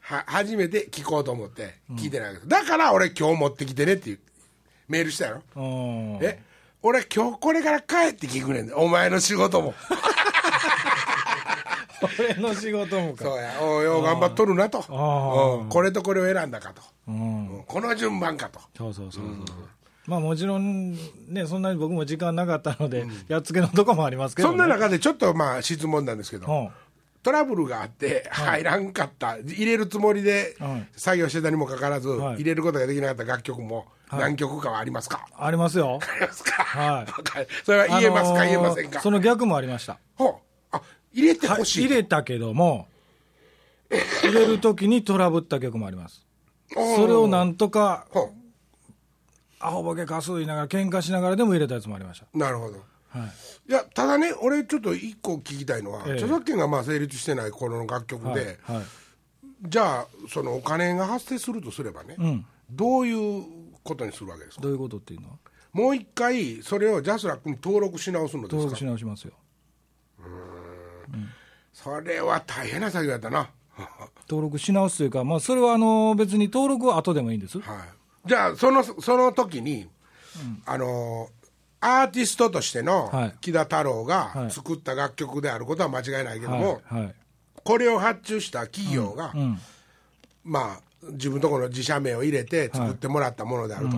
[0.07, 4.19] は初めて聞こうと思って聞いてないわけです、だから俺、今日持ってきてねっていう
[4.87, 5.43] メールしたやろ？
[5.57, 6.19] うん。
[6.23, 6.43] え？
[6.83, 9.73] 俺、今日これから帰って聞くねんで、お前の仕事も。
[12.19, 13.25] 俺の仕事もか。
[13.25, 15.69] そうや、おうよう頑張っとるなと、あうん。
[15.71, 17.49] これとこれを選んだかと、うん。
[17.49, 17.64] うん。
[17.64, 18.61] この順番かと。
[18.77, 19.57] そうそうそうそう、
[20.07, 20.93] まあもちろん
[21.29, 26.69] ねそんなに僕も時間なかったので、やっつけのとこもありますけど、ね、そんな中でちょっとまあ質問なんですけど、うん
[27.25, 30.89] トラブルがあって入らんかった、入れるつもりではい。
[30.95, 32.35] 作業してたにもかかわらず、はい。
[32.37, 33.25] 入れることができなかった。
[33.25, 35.99] 楽曲も何曲かはありますか、ありますよ。
[36.01, 37.47] ありますか、はい。
[37.65, 39.01] それは言えますか、あのー言えませんか？
[39.01, 39.99] その逆もありました。
[40.15, 40.35] ほう。
[40.71, 40.83] あ
[41.13, 42.87] 入れてはいほしい、入れたけども
[44.23, 46.25] 入れるときにトラブった曲もあります。
[46.71, 48.31] それをなんとかほ
[49.61, 52.75] アホボケかす言いながら喧嘩しながらでも入れたやつもありましうなるほど。
[52.75, 52.81] た、
[53.18, 56.12] はい、いやただね俺ちょっと一個聞きたいのは、ええ。
[56.14, 58.85] 著作権がまあ成立してないこの楽曲で、はいはい。
[59.62, 62.44] じゃあそのお金が発生するとすればね、ん。
[62.70, 63.44] どういう
[63.83, 64.62] ことにするわけですか？
[64.62, 65.37] どういうことっていうのは？
[65.72, 68.57] もう一回それをジャスラックに登録し直すのですか？
[68.57, 69.33] 登録し直しますよ。
[71.72, 73.50] それは大変な作業やったな。
[74.31, 77.74] 登録し直すというか、まあ、それはあの別に登録は後でもいいんです、は
[78.24, 78.29] い。
[78.29, 79.88] じゃあそのその時に、
[80.64, 81.29] あの
[81.85, 83.35] アーティストとしてのはい。
[83.40, 84.51] 木田太郎がはい。
[84.51, 86.81] 作った楽曲であることは間違いないけども、
[87.62, 89.59] これを発注した企業が、うん。
[90.44, 90.81] まあ
[91.12, 93.97] 自分のところの自社名を入れて作ってもらったものであると、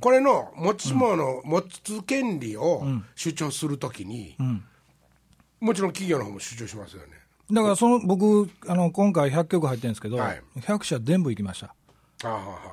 [0.00, 4.36] これの持ち物、持つ権利を主張するときに、
[5.60, 7.08] もちろん企業の方も主張しますよね。
[7.52, 10.42] だからその僕あの今回100曲入ってるんですけど、はい。
[10.56, 11.74] 100社全部行きました。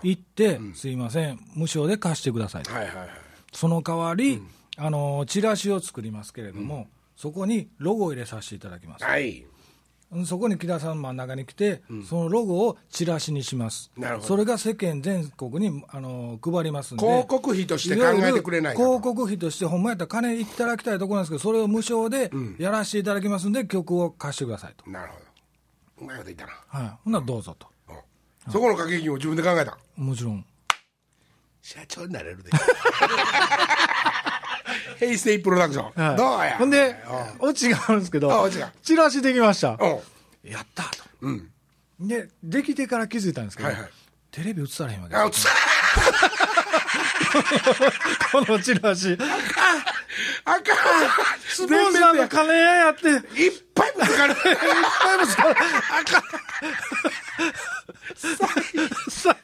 [0.02, 1.39] 行って、すいません。
[1.54, 3.10] 無償で貸してくださいと、あはいはいはい
[3.54, 4.42] その代わり、
[4.76, 9.46] あのチラシを作りますけれども、そこにロゴを入れさせていただきます、はい。
[10.26, 13.92] そこに木田さん真ん中に来て、そのロゴをチラシにします。
[13.98, 14.28] なるほど。
[14.28, 26.06] それが世間全国にあの配りますんで広告費として考えてくれない広告費としてほんまやったら金いただきたいところなんですけどそれを無償でやらせていただきますんで、曲を貸してくださいと、なるほど。
[26.06, 27.68] うまいこと言ったな、はい、ほんならどうぞと。
[27.89, 28.52] うん。
[28.52, 29.78] そこの掛け金を自分で考えた？
[29.96, 30.46] もちろん
[31.63, 32.52] 社長になれるで。
[34.99, 36.17] ヘイステイプロダクション、はい。
[36.17, 36.58] どうや。
[36.58, 36.95] ほんで
[37.39, 37.49] うん。
[37.49, 38.60] オチがあるんですけあどオチ
[38.97, 39.69] ラシできました。
[39.69, 39.76] う。
[39.76, 39.80] ん
[40.52, 40.89] やったと。
[41.21, 41.49] うん。
[42.02, 43.89] でできてから気づいたんですけど、はいはい。
[44.30, 45.47] テレビ映されへんわけあですつ
[48.34, 49.17] このチラシ。
[50.43, 50.63] あかん。
[51.47, 53.08] スポンサーの金屋やって。
[53.08, 54.36] いっぱいぶつかる
[59.10, 59.36] 最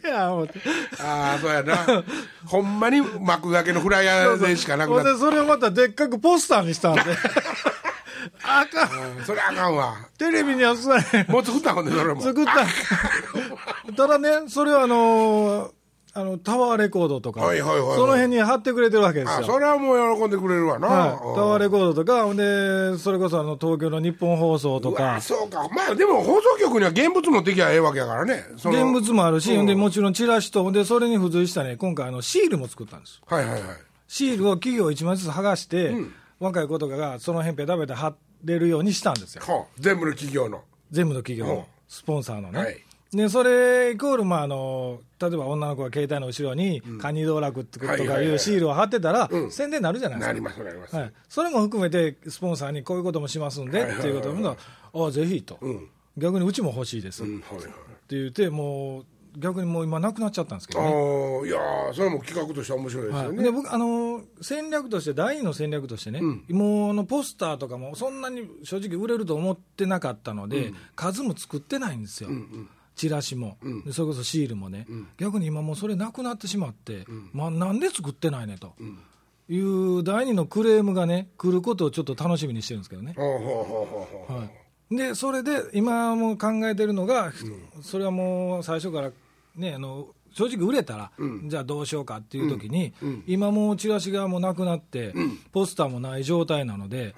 [0.00, 0.60] 低や思って。
[1.00, 2.04] ああそうやな。
[2.46, 7.02] ほんまに幕掛けのフライヤーでしかなくなっでそれをまたでっかくポスターにしたんで。
[8.42, 9.76] あかんそれあかん。
[9.76, 11.30] わテレビには映されへん。
[11.30, 12.20] もう作ったもんねそれも。
[12.20, 13.92] 作った。
[13.94, 15.77] ただねそれはあのー
[16.14, 17.96] あのタワーレコードとか、はいはいはいはい。
[17.96, 19.46] その辺に貼ってくれてるわけですあよ。
[19.46, 25.68] それはもう喜んでくれるわな、はい、タワーレコードとか、ほんで、それこそあの東京の日本放送とか、そうか。
[25.74, 28.44] まあでも放送局には現物持ってきゃええわけやからね。
[28.54, 29.66] 現物もあるし、うん。
[29.66, 33.20] でもちろんチラシと、ほんでそれに付随したね、今回あの、シールも作ったんです。
[33.26, 33.62] はいはいはい。
[34.08, 35.94] シールを企業1枚ずつ剥がして、
[36.40, 39.42] 若い子とかがその辺ペタペタ貼れるようにしたんですよ。
[39.46, 40.62] はあ、全部の企業の。
[40.90, 41.56] 全部の企業うん。
[41.58, 42.58] のスポンサーのね。
[42.58, 48.34] はいでそれイコール、まあ、あの例えば女の子が携帯の後ろに、カニ道楽とかはいはいはいい。
[48.34, 49.50] うシールを貼ってたら、うん。
[49.50, 50.32] 宣伝になるじゃないですか。
[50.32, 54.56] なりますなります、はい、それも含めて、スポンサーにこういうこともしますんで、はいはいはいっていうことが、
[54.92, 55.88] ああ、ぜひと、ん。
[56.18, 57.40] 逆にうちも欲しいです、ってうん。
[57.40, 57.64] はいはい
[58.10, 59.06] 言って、もう
[59.38, 60.94] 逆にもう今、なくなっちゃったんですけあどね。
[60.94, 72.30] ーいやーそれも企画としては面白いですはい、よね、で僕あの戦略として、第二の戦略としてね、もうあのポスターとかもそんなに正直売れると思ってなかったので、数も作ってないんですよ、
[72.98, 73.56] チラシも、
[73.86, 78.74] でそれこそシールもね、逆に今、もうそれなくなってしまって、まあ、なんで作ってないねと。
[79.50, 83.14] いう第二のクレームがね、来ることをちょっと楽しみにしてるんですけどね。
[83.16, 84.48] は
[84.90, 87.32] い、でそれで今も考えてるのが、
[87.80, 89.10] それはもう最初から、
[89.56, 90.08] ね、あの
[90.38, 91.10] 正直売れたら、
[91.46, 92.92] じゃあどうしようかっていう時に、
[93.26, 95.12] 今もうチラシがもうなくなって、
[95.50, 97.12] ポスターもない状態なので、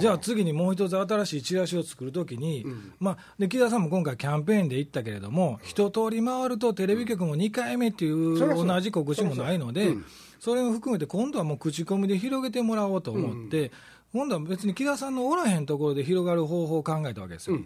[0.00, 2.66] じゃあ次にもう一つ新しいチラシを作るときに、
[2.98, 9.94] まあ、で木田さんも今回キャンペーンで行ったけれども、一通り回るとテレビ局も2回目っていう同じ告知もないので、
[10.40, 13.70] それを含めて今度はもう口コミで広げてもらおうと思って、
[14.12, 17.58] 今度は別に木田さんのおらへんところで広がる方法を考えたわけですよ。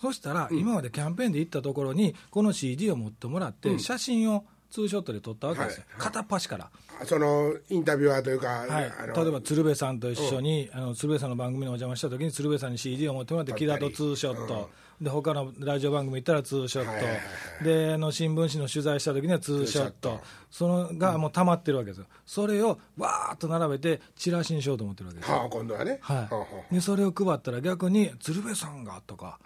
[0.00, 6.00] そしたら、今までキャンペーンで行ったところに、この CD を持ってもらって、写真をツーショットで撮ったわけですよ、はい。
[6.02, 6.70] 片っ端から。
[7.04, 8.92] そのインタビュアーというか、はい。
[9.16, 17.18] 例えば鶴瓶さんと一緒に、あの鶴瓶さんの番組にお邪魔した時に鶴瓶さんに CD を持ってもらって木田とツーショット、で他のラジオ番組行ったらツーショット、はいはいは
[17.60, 17.64] い。
[17.64, 20.20] であの新聞紙の取材した時にはツーショット。
[20.50, 22.06] そのがもう溜まってるわけですよ。
[22.26, 25.36] それをわーっと並べてチラシにしようと思ってるわけですよ。
[25.36, 29.38] はあ今度はね、はあははい、でそれを配ったら逆に鶴瓶さんがとか、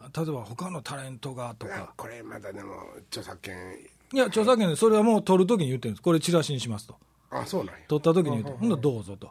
[0.00, 2.74] 例えば他のタレントがとあかこれまたでも
[3.10, 3.54] 著作権。
[4.12, 6.02] いや著作権でそれはもう取る時に言ってるんです。
[6.02, 6.96] これチラシにしますと。
[7.30, 7.80] あそうなんや。
[7.86, 9.30] 取った時に言ってほんならどうぞと。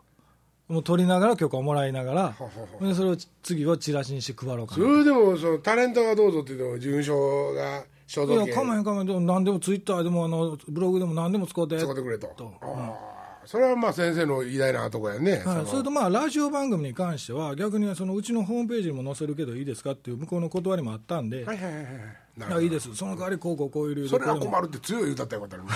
[0.68, 2.36] もう取りながら許可をもらいながら
[2.80, 8.48] でそれを次はチラシにして配ろうかなそれでもそのタレントがどうぞって言っても事務所が所い属権。
[8.48, 9.08] やかまへんかまへん。
[9.08, 11.80] でも何でもツイッターでもあのブログでも何でも使うて。
[11.80, 12.28] 使ってくれと。
[12.38, 12.54] と。
[12.62, 13.19] ああ
[13.50, 21.94] それはまあ先生の偉大なとこやね、はい、それのとまあラジオ番組に関しては逆にそのうちのホームページにも載せるけどいいですかっていう向こうの断りもあったんで、はいはいはいはい。
[22.38, 22.96] いやいいです。
[22.96, 25.74] その代わりこうこうこういう理由どそれは困るって強い言うたったらよかった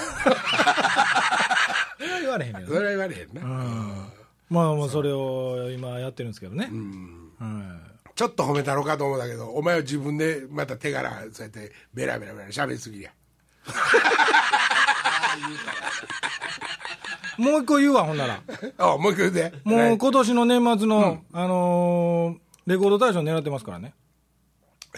[1.98, 2.68] それは言われへんけどね。
[2.68, 3.42] それは言われへんな、
[4.50, 6.70] まあまあそれを今やってるんですけどね、
[7.40, 13.12] はいちょっと褒めたろかと思ったけどお前は自分でまた手柄そうやってベラベラベラ喋りすぎや
[17.38, 18.42] もう一個言うわほんなら。
[18.78, 23.94] あもう一回言うてもう今年の年末の、あのーレコード大賞狙ってますからね。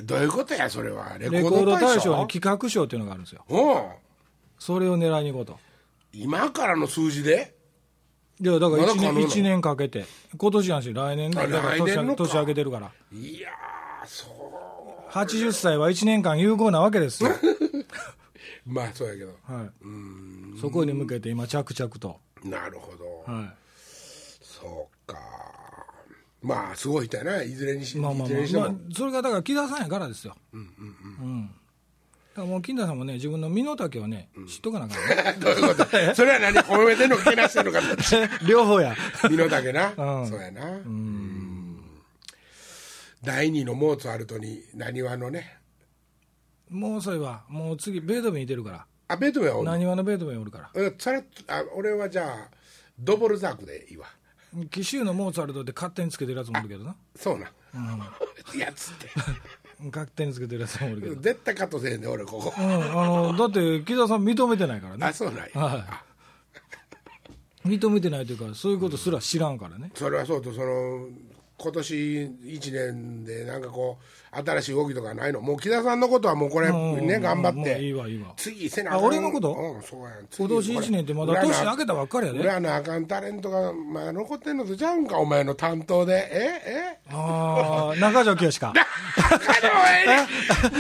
[0.04, 1.18] どういうことやそれは。
[1.18, 1.86] レコレコードード大賞？
[1.88, 3.44] 大賞に企画賞っていうのがあるんですよ。
[3.50, 3.58] う。
[3.58, 3.84] ん
[4.60, 5.60] それを狙いに行こうと。
[6.14, 7.56] 今からの数字で？
[8.40, 9.20] いやだから1年まだ可能なの？
[9.22, 10.06] 一年かけて。
[10.38, 12.24] 今年やし来年だあだから来年のか。
[12.24, 12.92] 年年明けてるから。
[13.12, 14.76] いやーそう。
[15.16, 17.30] 80歳は1年間有効なわけですよ、
[18.68, 19.28] まあそうやけど。
[19.44, 23.54] はい、そこに向けて今着々と、なるほど、は
[24.42, 25.18] そうか。
[26.42, 27.44] まあすごい人やな。
[27.44, 31.50] いずれにし,、い、まあまあまあ、まあ、それがだから木田さんやからですよ、うん
[32.36, 35.40] だからもう金田さんもね自分の身の丈をね、知っとかなあかんね。
[35.40, 35.86] どういうこと？
[36.14, 37.80] それは何褒めてんのけなしてんのか。
[38.46, 38.94] 両方や。
[39.30, 40.28] 身の丈な、うん。
[40.28, 40.70] そうやな。
[40.70, 41.80] うん。
[43.24, 45.60] 第二のモーツァルトになにわのね？
[46.70, 49.70] もうそれはもう次ベートーベンいてるからあベートーベンはおる。
[49.70, 50.72] なにわのベートーベンおるから。
[50.76, 52.50] えさらっとあ俺はじゃあ
[53.00, 54.08] ドボルザークでいいわ。
[54.72, 56.96] 紀州のモーツァルトで勝手につけてるやつもおるけどな。
[57.16, 57.52] そうな、
[58.58, 59.10] やつって。
[59.92, 65.06] 勝手につけてるやつもおるけど、うん、絶対カットせえへんで俺ここ、あのだって木田さん認めてないからね。
[65.08, 66.04] あそうなんや、は
[67.66, 67.68] い。
[67.68, 71.08] 認めてないというかそういうことすら知らんからね、それはそうとその
[71.58, 75.40] 今年1年でなんかこう新しい動きとかないの？
[75.40, 77.82] もう木田さんのことはもうこれうんね頑張って。
[77.82, 78.34] いいわいいわ。
[78.36, 79.54] 次せなあ俺のこと？
[79.54, 80.28] うんそうやん。
[80.38, 82.40] 今年1年ってまだ年明けたばっかりやで。
[82.40, 86.30] 裏なあかんタレントがまだ残ってんのとちゃうんかお前の担当で。
[86.30, 87.00] ええ？
[87.14, 88.74] ああ中条清か。
[89.16, 90.28] 中でもええね
[90.62, 90.78] 中で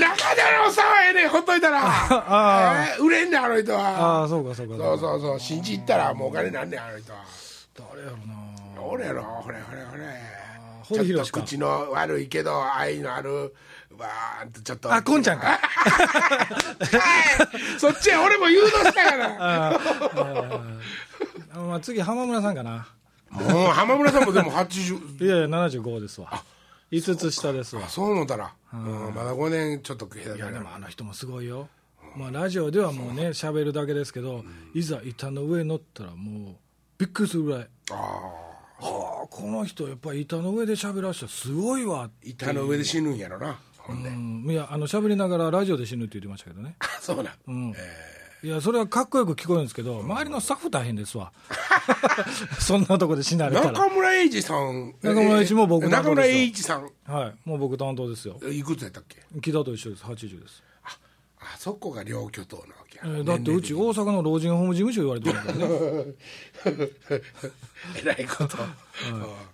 [0.65, 1.79] の差はええねほっといたら。
[1.85, 3.79] あえー売れんねんあの人は。
[4.21, 7.19] ああそうかそうかそうそうそう信じったらもうお金なんねんあの人は。
[7.93, 8.83] 誰やろな。
[8.83, 10.03] 俺やろほれほれほれ。
[10.03, 10.54] 堀
[10.87, 13.53] ちょっと口の悪いけど愛のある
[13.97, 14.93] わーんとちょっと。
[14.93, 15.47] あこんちゃんか。
[15.47, 15.59] はい。
[17.79, 19.79] そっちへ俺も誘導したから。
[21.53, 22.87] あまあ、次浜村さんかな。
[23.31, 26.43] もう浜村さんもでも80 いやいや75ですわ。
[26.91, 27.89] 5つ下ですわ。
[27.89, 31.67] そう思ったら、うん、まだ5年ちょっといやでもあの人もすごいよ、
[32.15, 34.43] まあ、ラジオではもうね喋るだけですけど、
[34.73, 36.55] いざ板の上に乗ったらもう
[36.97, 37.67] びっくりするぐらい。
[37.91, 42.09] ああはあこの人やっぱり板の上で喋らしたらすごいわ。
[42.23, 43.59] 板の上で死ぬんやろな。
[43.77, 47.73] ほんで、うん、いやあの喋りながらラジオで死ぬって言ってましたけどね、あそうなん、うん。
[48.41, 51.31] えいやそれはかっこよく聞こえるんですけど周りのスタッフ大変ですわ。
[52.59, 53.71] そんなとこで死なーれたら。
[53.71, 54.93] 中村英二さん。
[55.01, 56.91] 中村英二も僕の中村英一さん。
[57.05, 57.33] はい。
[57.49, 58.39] もう僕担当ですよ。
[58.51, 59.17] いくつやったっけ？
[59.41, 60.03] 木田と一緒です。
[60.03, 60.63] 80です、
[61.39, 66.85] あそこが両巨頭なわけや、えーだってうち大阪の老人ホーム事務所言われてるからね。
[68.01, 68.57] えらいこと、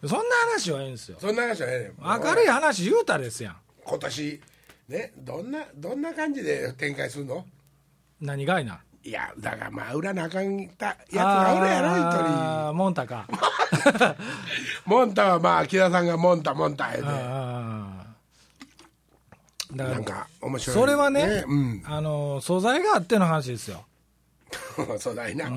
[0.08, 1.18] そんな話はいいんですよ。
[1.20, 2.24] そんな話はええねん。
[2.24, 3.56] 明るい話言うたですやん。
[3.84, 4.42] 今年
[4.90, 7.46] ねどんなどんな感じで展開するの？
[8.22, 8.80] 何がいな？
[9.04, 13.28] いやだからまあ裏なあかんたやつがおるやろ一あーモンタか。
[13.32, 14.16] 人
[14.86, 17.10] モンタはまあ木田さんがモンタモンタ言うて
[19.76, 20.76] なんか面白い。
[20.76, 21.84] それはねうん。
[21.86, 23.86] あの素材があっての話ですよ。
[25.00, 25.50] 素材な、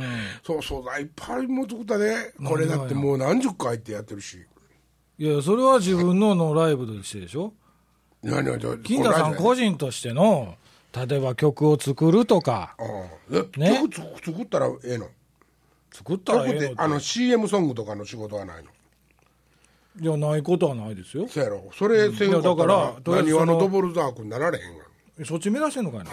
[0.45, 4.45] そう素材いっぱいも作ったでこれだってもう何十回ってやってるし。
[5.19, 7.53] いやそれは自分ののライブとしてでしょ。
[8.23, 10.57] 何何何金田さん個人としての
[10.93, 12.77] 例えば曲を作るとか。
[13.57, 13.79] ね。
[13.81, 13.97] 曲つ
[14.27, 15.09] 作ったらええの？
[15.93, 18.71] 作ったらええのあの CM ソングとかの仕事はないの？
[20.01, 21.29] いやないことはないですよ。
[21.29, 21.71] そうやろ。
[21.73, 24.85] それせんから何話のドボルザークになられへんが
[25.25, 25.85] そっち目指してん。
[25.85, 26.11] のかいな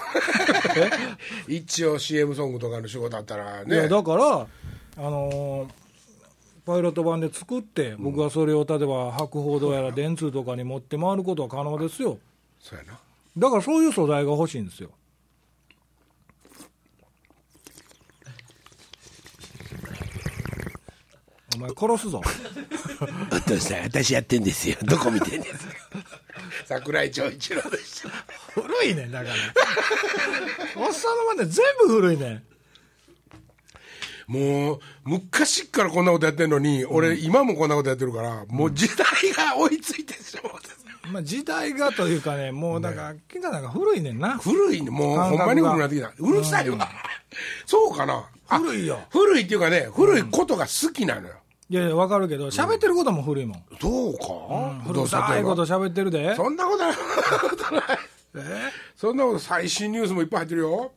[1.48, 4.48] 一応 CM ソングとかの仕事だったらいやねだからあ
[4.98, 5.82] のー
[6.64, 12.20] パイロット版で作って、僕はそれを例えば博報堂やら電通とかに持って回ることは可能ですよ。
[12.60, 13.00] そうやな。
[13.36, 14.92] だからそういう素材が欲しいんですよ
[21.62, 22.22] 前殺すぞ。
[23.32, 24.76] お父さん私やってんですよ。
[24.84, 25.74] どこ見てんですか？
[26.66, 28.10] 桜井長一郎でした。
[28.62, 29.36] 古いねんだから。
[30.78, 32.44] おっさんのまで全部古いねん。
[34.28, 40.78] もう昔っからこんなことやってんのに、俺今もこんなことやってるからもう時代が追いついてしまうんです
[41.12, 44.38] まあ、時代がというかね、もうだから、金田なんか古いねんな。
[44.38, 44.90] 古いね。
[44.90, 46.14] もうほんまに古くなってきた。
[46.18, 46.90] うるさいわ、
[47.66, 48.24] そうかな？
[48.48, 49.02] あ古いよ。
[49.10, 51.36] 古いっていうかね古いことが好きなのよ、
[51.72, 53.64] いやいや、わかるけど、喋ってることも古いもん。
[53.80, 56.36] そうか、古臭いこと喋ってるで。
[56.36, 56.94] そんなことない。
[58.98, 60.92] そんなこと最新ニュースもいっぱい入ってるよ。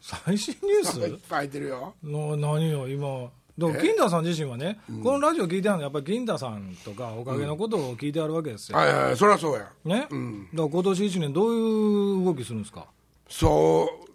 [0.00, 0.98] 最新ニュース？
[0.98, 1.94] いっぱい入ってるよ。
[2.02, 3.30] の何よ、今。
[3.56, 8.78] だから金田さん自身はね、このラジオ聞いてあるのは、やっぱり金田さんとか、おかげのことを聞いてあるわけですよ。
[8.78, 9.70] はいはいそりゃそうや。
[9.84, 10.10] ね、だか
[10.54, 12.86] ら今年一年、どういう動きするんですか？
[13.28, 14.10] そう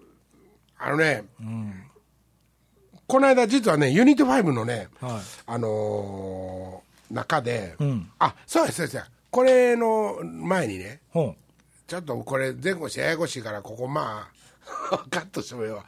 [0.78, 1.24] あのね、
[3.12, 5.22] この間実はねユニット5のね、はい。
[5.46, 8.10] あのー中で、ん。
[8.20, 11.02] あそうですそうですこれの前にね。
[11.88, 14.30] ちょっとこれ前後してややこしいからここま
[14.92, 15.84] あ カットしてもよ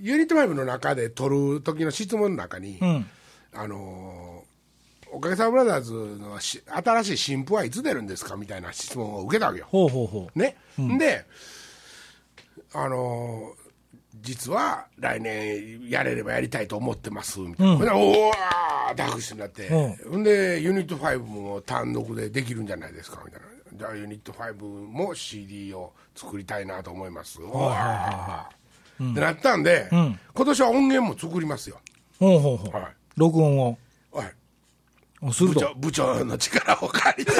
[0.00, 3.10] ユニット5の中で取る時の質問の中に、ん。
[3.54, 4.52] あのー
[5.14, 8.36] おかげさまブラザーズのし新しい新婦はいつ出るんですか？
[8.36, 9.66] みたいな質問を受けたわけよ。
[9.68, 10.38] ほうほうほう。
[10.38, 10.56] ね、
[10.98, 11.26] で
[12.72, 13.61] あのー
[14.20, 17.84] 実は来年やれればやりたいと思ってますみたいな、ほん。
[17.84, 19.68] でおおーって拍手になって、
[20.08, 23.46] ほんでユニット5も単独でできるんじゃないですかみたいな。
[23.74, 28.48] じゃあユニット5も CD を作りたいなと思います、おーっ
[29.14, 29.20] て。
[29.20, 31.80] なったんで、今年は音源も作りますよ。
[32.20, 32.76] ほうほうほう。
[32.76, 32.94] はい。
[33.16, 33.78] 録音を。
[34.12, 34.32] はい。
[35.22, 35.74] おすると。
[35.76, 37.38] 部長部長の力を借りて、ね、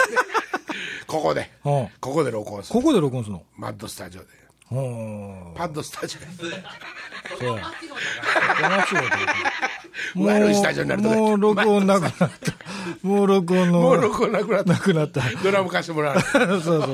[1.06, 1.88] ここで、うん。
[2.00, 2.80] ここで録音する。
[2.80, 3.44] ここで録音するの？
[3.56, 4.41] マッドスタジオで。
[4.68, 6.50] パッドスタジオで
[7.38, 7.64] そうや。
[8.60, 9.10] 間違え
[10.14, 12.26] たもう悪いスタジオになるもう録音なくなった。
[13.02, 13.80] もう録音の。
[13.80, 15.20] もう録音なくなったなくなった。
[15.42, 16.92] ドラム貸してもらうそうそうそ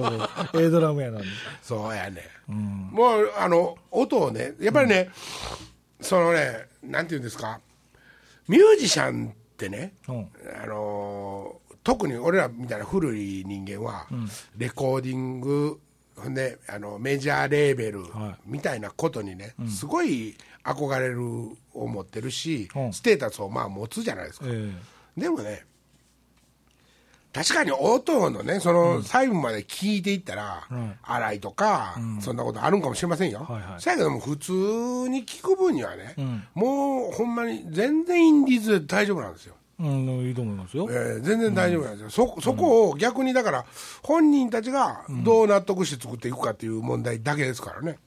[0.58, 0.62] う。
[0.62, 1.26] ええドラムやのに。
[1.62, 5.10] そうやね、もうあの音をねやっぱりね、
[6.00, 7.60] そのねなんていうんですか
[8.48, 10.28] ミュージシャンってね、うん
[10.62, 14.06] あの特に俺らみたいな古い人間は、
[14.56, 15.80] レコーディング
[16.22, 18.36] ほんであのメジャーレーベルはい。
[18.46, 21.20] みたいなことにね、すごい憧れる
[21.72, 22.92] 思ってるし、うん。
[22.92, 24.72] ステータスをまあ持つじゃないですか、え
[25.16, 25.64] でもね
[27.32, 30.66] 確かに音のねその細部まで聞いていったら、
[31.02, 33.80] 荒いとか、そんなことあるんかもしれませんよ、はいはい。
[33.80, 36.14] そやけども普通に聞く分にはね、
[36.54, 40.88] もうほんまに全然インディーズで大丈夫なんですようん、いいと思いますよ。
[40.90, 43.64] えー全然大丈夫なんですよ、そそこを逆にだから、
[44.02, 47.98] 本人たちがどう納得して作っていくかっていう問題だけですからね、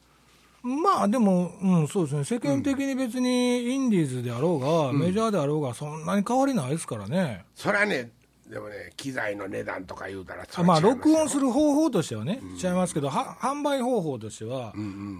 [0.64, 7.46] まあでも、うん、そうですね、世間的に別にインディーズであろうが、メジャーであろうが、そんなに変わりないですからね。
[7.56, 8.12] それはね、
[8.52, 14.74] でもね、機材の値段とか言うたら、あまあ、録音するる方法としてはね、違いますけど、は販売方法としては、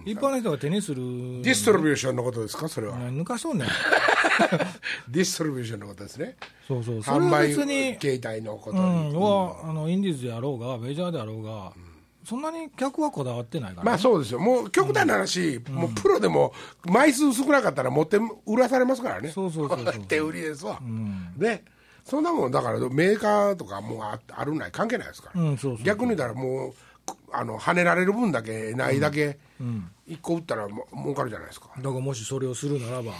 [0.04, 1.00] 一般の人が手にする、
[1.42, 2.98] ディストリビューションのことですか、それは？
[2.98, 3.68] 抜かしとんねん。
[5.08, 6.36] ディストリビューションのことですね、
[6.68, 9.12] そうそう、それは販売別に、携帯のことうに。
[9.14, 11.72] ん、はあのインディーズであろうが、メジャーであろうが、
[12.26, 16.52] そんなに客はこだわってないから、まあそうですよ、もう極端な話、もうプロでも
[16.84, 19.94] 枚数少なかったら持って売らされますからね、そうそうそうそう。
[20.06, 20.78] 手売りですわ、
[21.38, 21.64] で、
[22.04, 25.84] そんなもん、だからメーカーとかもうああるない関係ないですから、うん、そうそう。
[25.84, 26.72] 逆に言ったらもう、
[27.06, 29.38] くあの跳ねられる分だけ、ないだけ、
[30.08, 31.68] 1個売ったらも儲かるじゃないですか。
[31.76, 33.12] だからもしそれをするならば、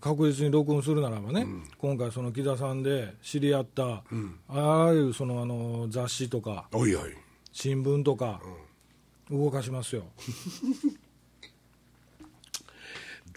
[0.00, 1.46] 確実に録音するならばね、
[1.78, 4.02] 今回、その木田さんで知り合った、
[4.48, 7.14] ああいうそのあの雑誌とか、おいおい
[7.52, 8.40] 新聞とか、
[9.30, 10.04] 動かしますよ。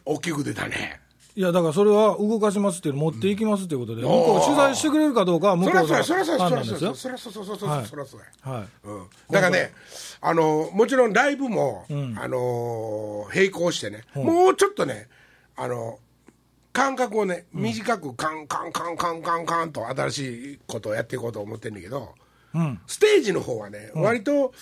[0.06, 1.00] 大きく出たね。
[1.34, 6.96] いやだからそれは動かしますっていうの持っていきますっていうことで、向こう取材してくれるかどうかは向そこうのらそうや、そらそうや、判そらそうや、断ですよ。
[6.96, 7.86] そらそうそうそうそう、はい。
[7.86, 8.52] そらそうや。
[8.52, 8.68] はい。
[8.84, 9.74] うん、だからね、
[10.20, 15.08] あのもちろんライブも、あの並行してね、もうちょっとね、
[15.56, 16.00] あの
[16.74, 22.16] 間隔をね、短くカンカンカンカンカンカンと新しいことをやっていこうと思ってんだけど、
[22.54, 24.54] うんステージの方はね、割と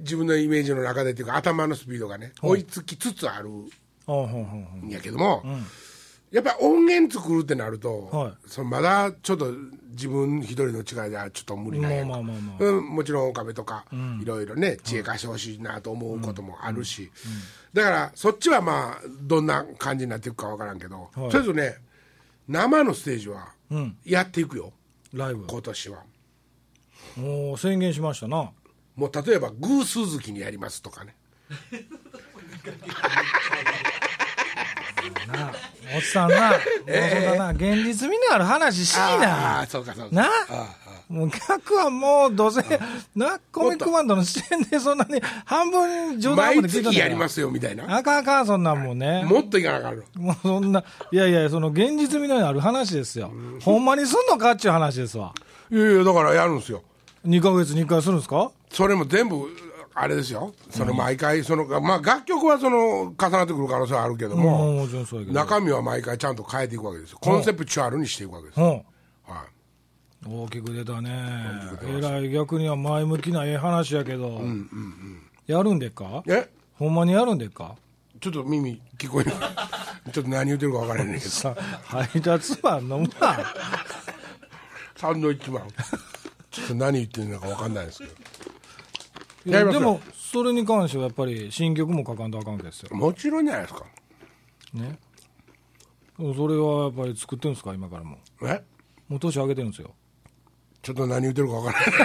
[0.00, 3.48] 自分のイメージの中でっていうか、頭のスピードがね、追いつきつつある
[4.12, 4.88] ん。
[4.88, 5.42] やけども、
[6.30, 8.32] やっぱり音源作るってなると、はい。
[8.46, 9.52] そのまだちょっと
[9.90, 12.08] 自分一人の力ではちょっと無理なんやんか。
[12.08, 12.70] まあまあまあまあ。
[12.70, 13.84] うん、もちろん岡部とか、
[14.20, 17.10] いろいろね知恵貸してほしいなと思うこともあるし、
[17.72, 21.30] だからそっちはまあどんな感じになっていくかわからんけど、はい。
[21.30, 21.76] とりあえずね
[22.48, 23.96] 生のステージはうん。
[24.04, 24.72] やっていくよ、
[25.12, 25.46] ライブ。
[25.46, 26.02] 今年は。
[27.16, 28.50] もう宣言しましたな。
[28.96, 31.16] もう例えば偶数月にやりますとかね
[35.32, 35.52] なあ
[35.94, 36.60] おっさんな、もう
[37.10, 39.60] そんなな現実味のある話しいあな。
[39.60, 40.14] あそうかそうか。
[40.14, 40.24] な？
[40.48, 40.74] あ
[41.08, 42.62] もう客はもうどうせ
[43.14, 43.38] な？
[43.52, 47.96] コミックバンドの視点で そんなに半分冗談で聞いとん月やりますすよみたいな。
[47.96, 49.24] あかんあかんそんなんもんね。
[49.24, 50.02] もっといかなあかんの。
[50.16, 50.82] もうそんな
[51.12, 53.30] いやいやその現実味のある話ですよ。
[53.62, 55.32] ほんまにすんのかっちゅう話ですわ。
[55.70, 56.82] いやいやだからやるんですよ。
[57.26, 58.50] 2ヶ月に1回するんですか？
[58.72, 59.46] それも全部
[59.96, 60.52] あれですよ。
[60.70, 65.38] その毎回その、まあ、楽曲はその重なってくる可能性はあるけどもも、ちろんそうやけど。
[65.38, 67.18] 中身は毎回ちゃんと変えていくわけですよ。
[67.20, 68.82] コンセプチュアルにしていくわけですは
[70.26, 71.10] 大きく出たね。
[71.86, 74.40] えらい逆には前向きなええ話やけど、
[75.46, 76.22] やるんでっか？
[76.26, 76.48] い、え？
[76.76, 77.76] ほんまにやるんでっか？
[78.20, 79.34] ちょっと耳聞こえない。
[80.12, 81.30] ちょっと何言ってるか分からへんねんけど。
[81.30, 83.54] さ配達マンのまあ
[84.96, 85.68] サンドイッチマン。
[86.50, 88.10] ちょっと何言ってるのか分かんないですけど
[89.44, 92.96] でもそれに関してはやっぱり新曲も書かんとあかんわけですよ。
[92.96, 93.84] もちろんじゃないですか。
[94.72, 94.98] ね。
[96.16, 97.74] それはやっぱり作ってるんですか？
[97.74, 98.18] 今からも。
[98.42, 98.62] え？
[99.08, 99.90] もう年上げてるんですよ。
[100.82, 101.90] ちょっと何言ってるか分からない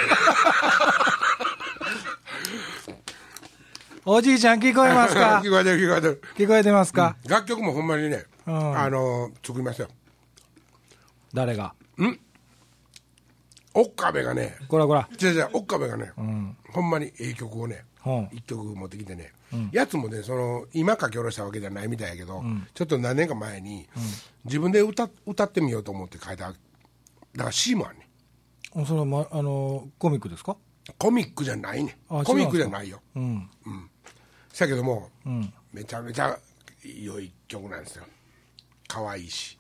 [4.05, 5.41] おじいちゃん聞こえますか？
[5.45, 6.21] 聞こえてる聞こえてる。
[6.37, 8.77] 聞こえてますか、楽曲もほんまにね、うん。
[8.77, 9.87] あの作りますよ。
[11.33, 11.73] 誰が？
[13.74, 16.57] 岡部がねこらこら違う違う岡部がね、ん。
[16.72, 18.30] ほんまにええ曲をね、うん。
[18.32, 19.32] 一曲持ってきてね、
[19.72, 22.43] やつもねその今書き下ろしたわけじゃないみたいやけど、
[22.74, 23.88] ちょっと何年か前に、
[24.45, 26.57] 自分で歌歌ってみようと思って書いただか
[27.38, 28.07] ら詩もあんね
[28.82, 28.86] ん。
[28.86, 30.57] それは、ま、あのコミックですか？
[30.97, 33.01] コミックじゃないねコミックじゃないよ。
[33.15, 33.49] うん。
[34.51, 35.53] せやけども、うん。
[35.72, 36.38] めちゃめちゃ
[36.84, 38.03] 良い曲なんですよ。
[38.88, 39.59] 可愛いし。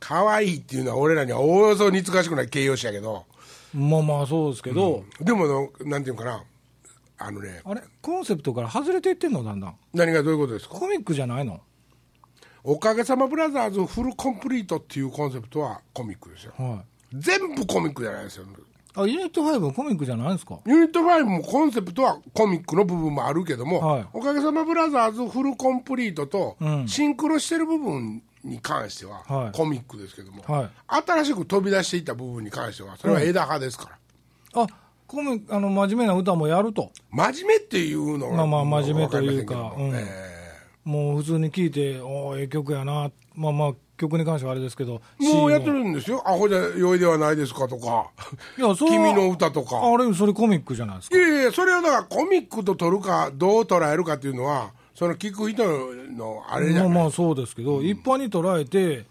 [0.00, 3.26] 可愛いっていうのは俺らにはおおよそ似つかしくない形容詞やけど、
[3.74, 6.44] まあまあそうですけど、でものなんていうかな。
[7.18, 7.60] あのね。
[7.64, 7.82] あれ？
[8.00, 9.42] コンセプトから外れていってんの？
[9.44, 9.76] だんだん。
[9.92, 10.74] 何がどういうことですか？
[10.74, 11.60] コミックじゃないの？
[12.62, 16.54] おかげさまブラザーズフルコンプリートっていうコンセプトはコミックですよ。
[16.56, 17.16] はい。
[17.16, 18.46] 全部コミックじゃないですよ。
[18.96, 20.58] あユニット5はコミックじゃないんですか？
[20.66, 24.06] ユニット5もコンセプトはコミックの部分もあるけども、はい。
[24.12, 26.88] おかげさまブラザーズフルコンプリートとうん。
[26.88, 29.52] シンクロしてる部分に関してははい。
[29.52, 30.70] コミックですけども、はい。
[31.06, 33.98] 新しく飛び出していった部分に関してはそれは枝葉ですか
[34.54, 34.66] ら、あ
[35.06, 36.90] コミあの真面目な歌もやると。
[37.10, 40.04] 真面目っていうのはまあまあ真面目というかうんえ
[40.84, 41.14] も。
[41.14, 43.10] う普通に聴いておおええ曲やな。
[43.34, 48.10] まあまあ曲に関してはあれですけどーもうやってるんですよ「アホじゃ良いではないですか」とか。
[48.58, 49.80] いや「それは君の歌」とか。
[49.82, 51.16] あれそれコミックじゃないですか。
[51.16, 55.64] いやいやそれをだからコミックと取るかどう捉えるかっていうのはその聞く人
[56.16, 59.04] のあれじゃない、まあまあそうですけど、一般に捉えて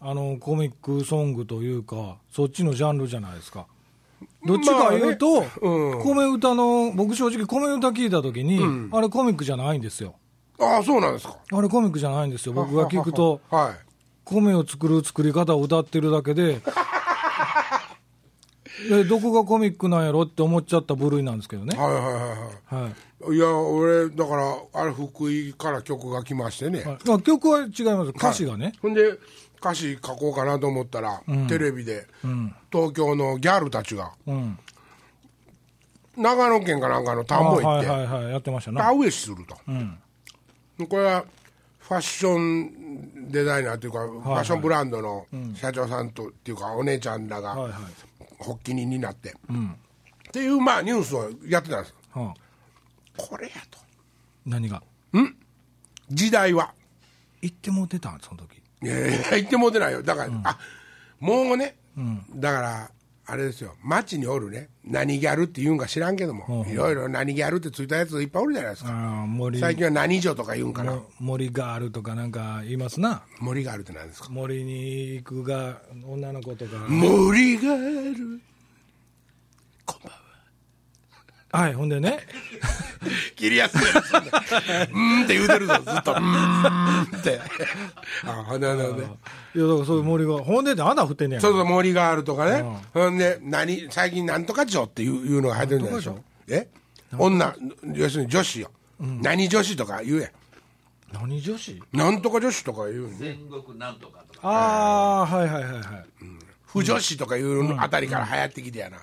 [0.00, 3.66] あのコミックソングというか、そっちのジャンルじゃないですか。
[4.46, 5.50] どっちか言うと、まあね。
[5.62, 6.02] うん。
[6.02, 8.60] 米歌の、僕正直米歌聞いたときに、
[8.92, 10.14] あれコミックじゃないんですよ。
[10.58, 11.38] ああそうなんですか。
[11.52, 12.52] あれコミックじゃないんですよ。
[12.52, 13.74] 僕が聞くと、はい。
[14.24, 16.60] 米を作る作り方を歌ってるだけで、
[18.88, 21.76] でどこがコミックなんやろって思っちゃった部類なんですけどね。
[21.76, 23.36] はいはいはいはいはい。
[23.36, 28.10] いや俺だからあれ福井から曲が来ましてね、はいまあ、曲は違います。
[28.10, 28.74] 歌詞がね。
[28.82, 29.18] ほんで
[29.60, 32.06] 歌詞書こうかなと思ったら、テレビで、
[32.70, 34.58] 東京のギャルたちがうん。
[36.18, 38.80] 長野県かなんかの田んぼ行って、あはいはいはい、やってましたね。
[38.80, 39.98] 田植えすると、うん。
[40.86, 41.24] これは
[41.78, 47.82] ファッションデザイナーというか、ファッションブランドの社長さんとっていうかお姉ちゃんらがはいはい。
[48.44, 49.70] 発起人になって、うん。
[49.70, 49.76] っ
[50.32, 51.94] ていうまあニュースをやってたんです。
[52.12, 52.34] はあ、
[53.16, 53.78] これやと。
[54.44, 54.82] 何が？
[56.10, 56.74] 時代は。
[57.40, 58.20] 言ってもうてたん？
[58.20, 58.60] その時。
[58.82, 60.02] いやいや言ってもうてないよ。
[60.02, 60.58] だから、あ
[61.20, 61.76] もうね、
[62.34, 62.90] だから
[63.26, 63.74] あれですよ。
[63.82, 64.68] 街におるね。
[64.84, 69.26] 何ギャルって言うんか知らんけども、いろいろ何ギャルってついたやついっぱいおるじゃないですか、
[69.60, 73.22] 最近は何女とか言うんかな、も森があるとかなんか言いますな。
[73.40, 74.28] 森があるって何ですか？
[74.28, 76.86] 森に行くが、女の子とか。
[76.88, 78.40] 森がある。
[79.86, 80.23] こんばんは
[81.56, 82.18] はい、ほんでね。
[83.36, 86.12] 切りやすいやつうーんって言うてるぞずっと。
[86.12, 87.40] うーんって。
[88.26, 89.02] あほんでほんでほんで。
[89.02, 91.40] いや、だからそういう森が、ほんでって穴降ってんねや。
[91.40, 96.68] そうそう森があるとかね、ほんで何最近なんとか町っていういうのが入ってるんじゃないでしょえ？
[97.16, 97.54] 女
[97.94, 100.30] 要するに女子よ、何女子とか言うやん。
[101.12, 101.80] 何女子？
[101.92, 104.48] なんとか女子とか言うんで、戦国なんとかとか。
[104.48, 105.82] ああ、はいはいはいはい。
[106.66, 108.98] 不女子とかいうあたりから流行ってきてやな、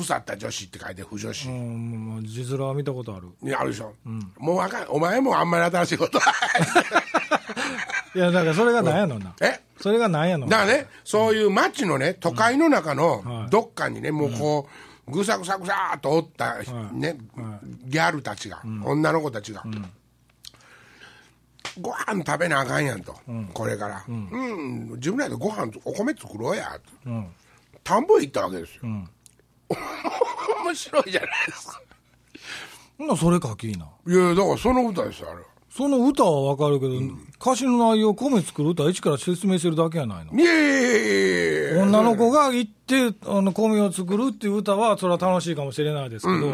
[0.00, 3.28] 腐った女子って書いて不女子、うん、もう字面は見たことある。
[3.42, 3.94] ねあるでしょ、
[4.38, 6.18] もうあかんお前もあんまり新しいこと
[8.14, 9.34] いや、だからそれが何やのな。
[9.40, 9.60] え？
[9.80, 13.50] それが何やのだからね、そういう街のね、都会の中のはい。
[13.50, 14.68] どっかにね、もうこ
[15.06, 16.58] う、ぐさぐさぐさーっとおった、
[16.92, 17.16] ね、
[17.86, 19.64] ギャルたちが、女の子たちが、
[21.80, 23.14] ご飯食べなあかんやんと、
[23.54, 24.04] これから。
[24.08, 27.10] うん、自分らでご飯、お米作ろうや、と。
[27.10, 27.26] うん。
[27.82, 28.82] 田んぼへ行ったわけですよ。
[29.74, 31.80] ん面白いじゃないですか。
[32.98, 33.86] ほな、それ書きいな。
[34.06, 35.42] いや、だからその歌ですよ、あれ。
[35.70, 36.94] その歌はわかるけど、
[37.40, 40.32] 歌詞の内容、米作る歌は一から説明してるだけやないの。
[40.34, 46.52] いやいやいやいや女の子が行って、あの、米を作るっていう歌は、それは楽しいかもしれないですけど、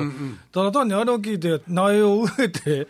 [0.52, 2.86] ただ単にあれを聞いて、苗を植えて、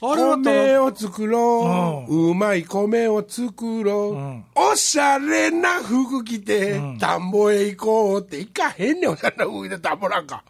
[0.00, 4.44] 米を作ろう、うまい米を作ろう、ん。
[4.54, 10.44] おしゃれな服着て、田んぼへ行こうって行かへんねんおしゃれな服着て田んぼなんか、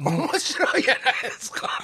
[0.00, 1.68] 面白いじゃないですか。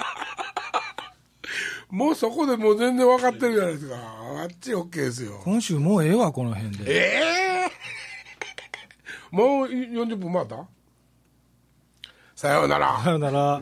[1.91, 3.95] もうそこでもう全然分かってるじゃないですか。
[3.97, 5.39] あっち OK ですよ。
[5.43, 6.83] 今週もうええわ、この辺で。
[6.87, 7.71] ええ？
[9.35, 10.65] もう40分回った？
[12.35, 12.99] さようなら。
[13.03, 13.61] さよなら。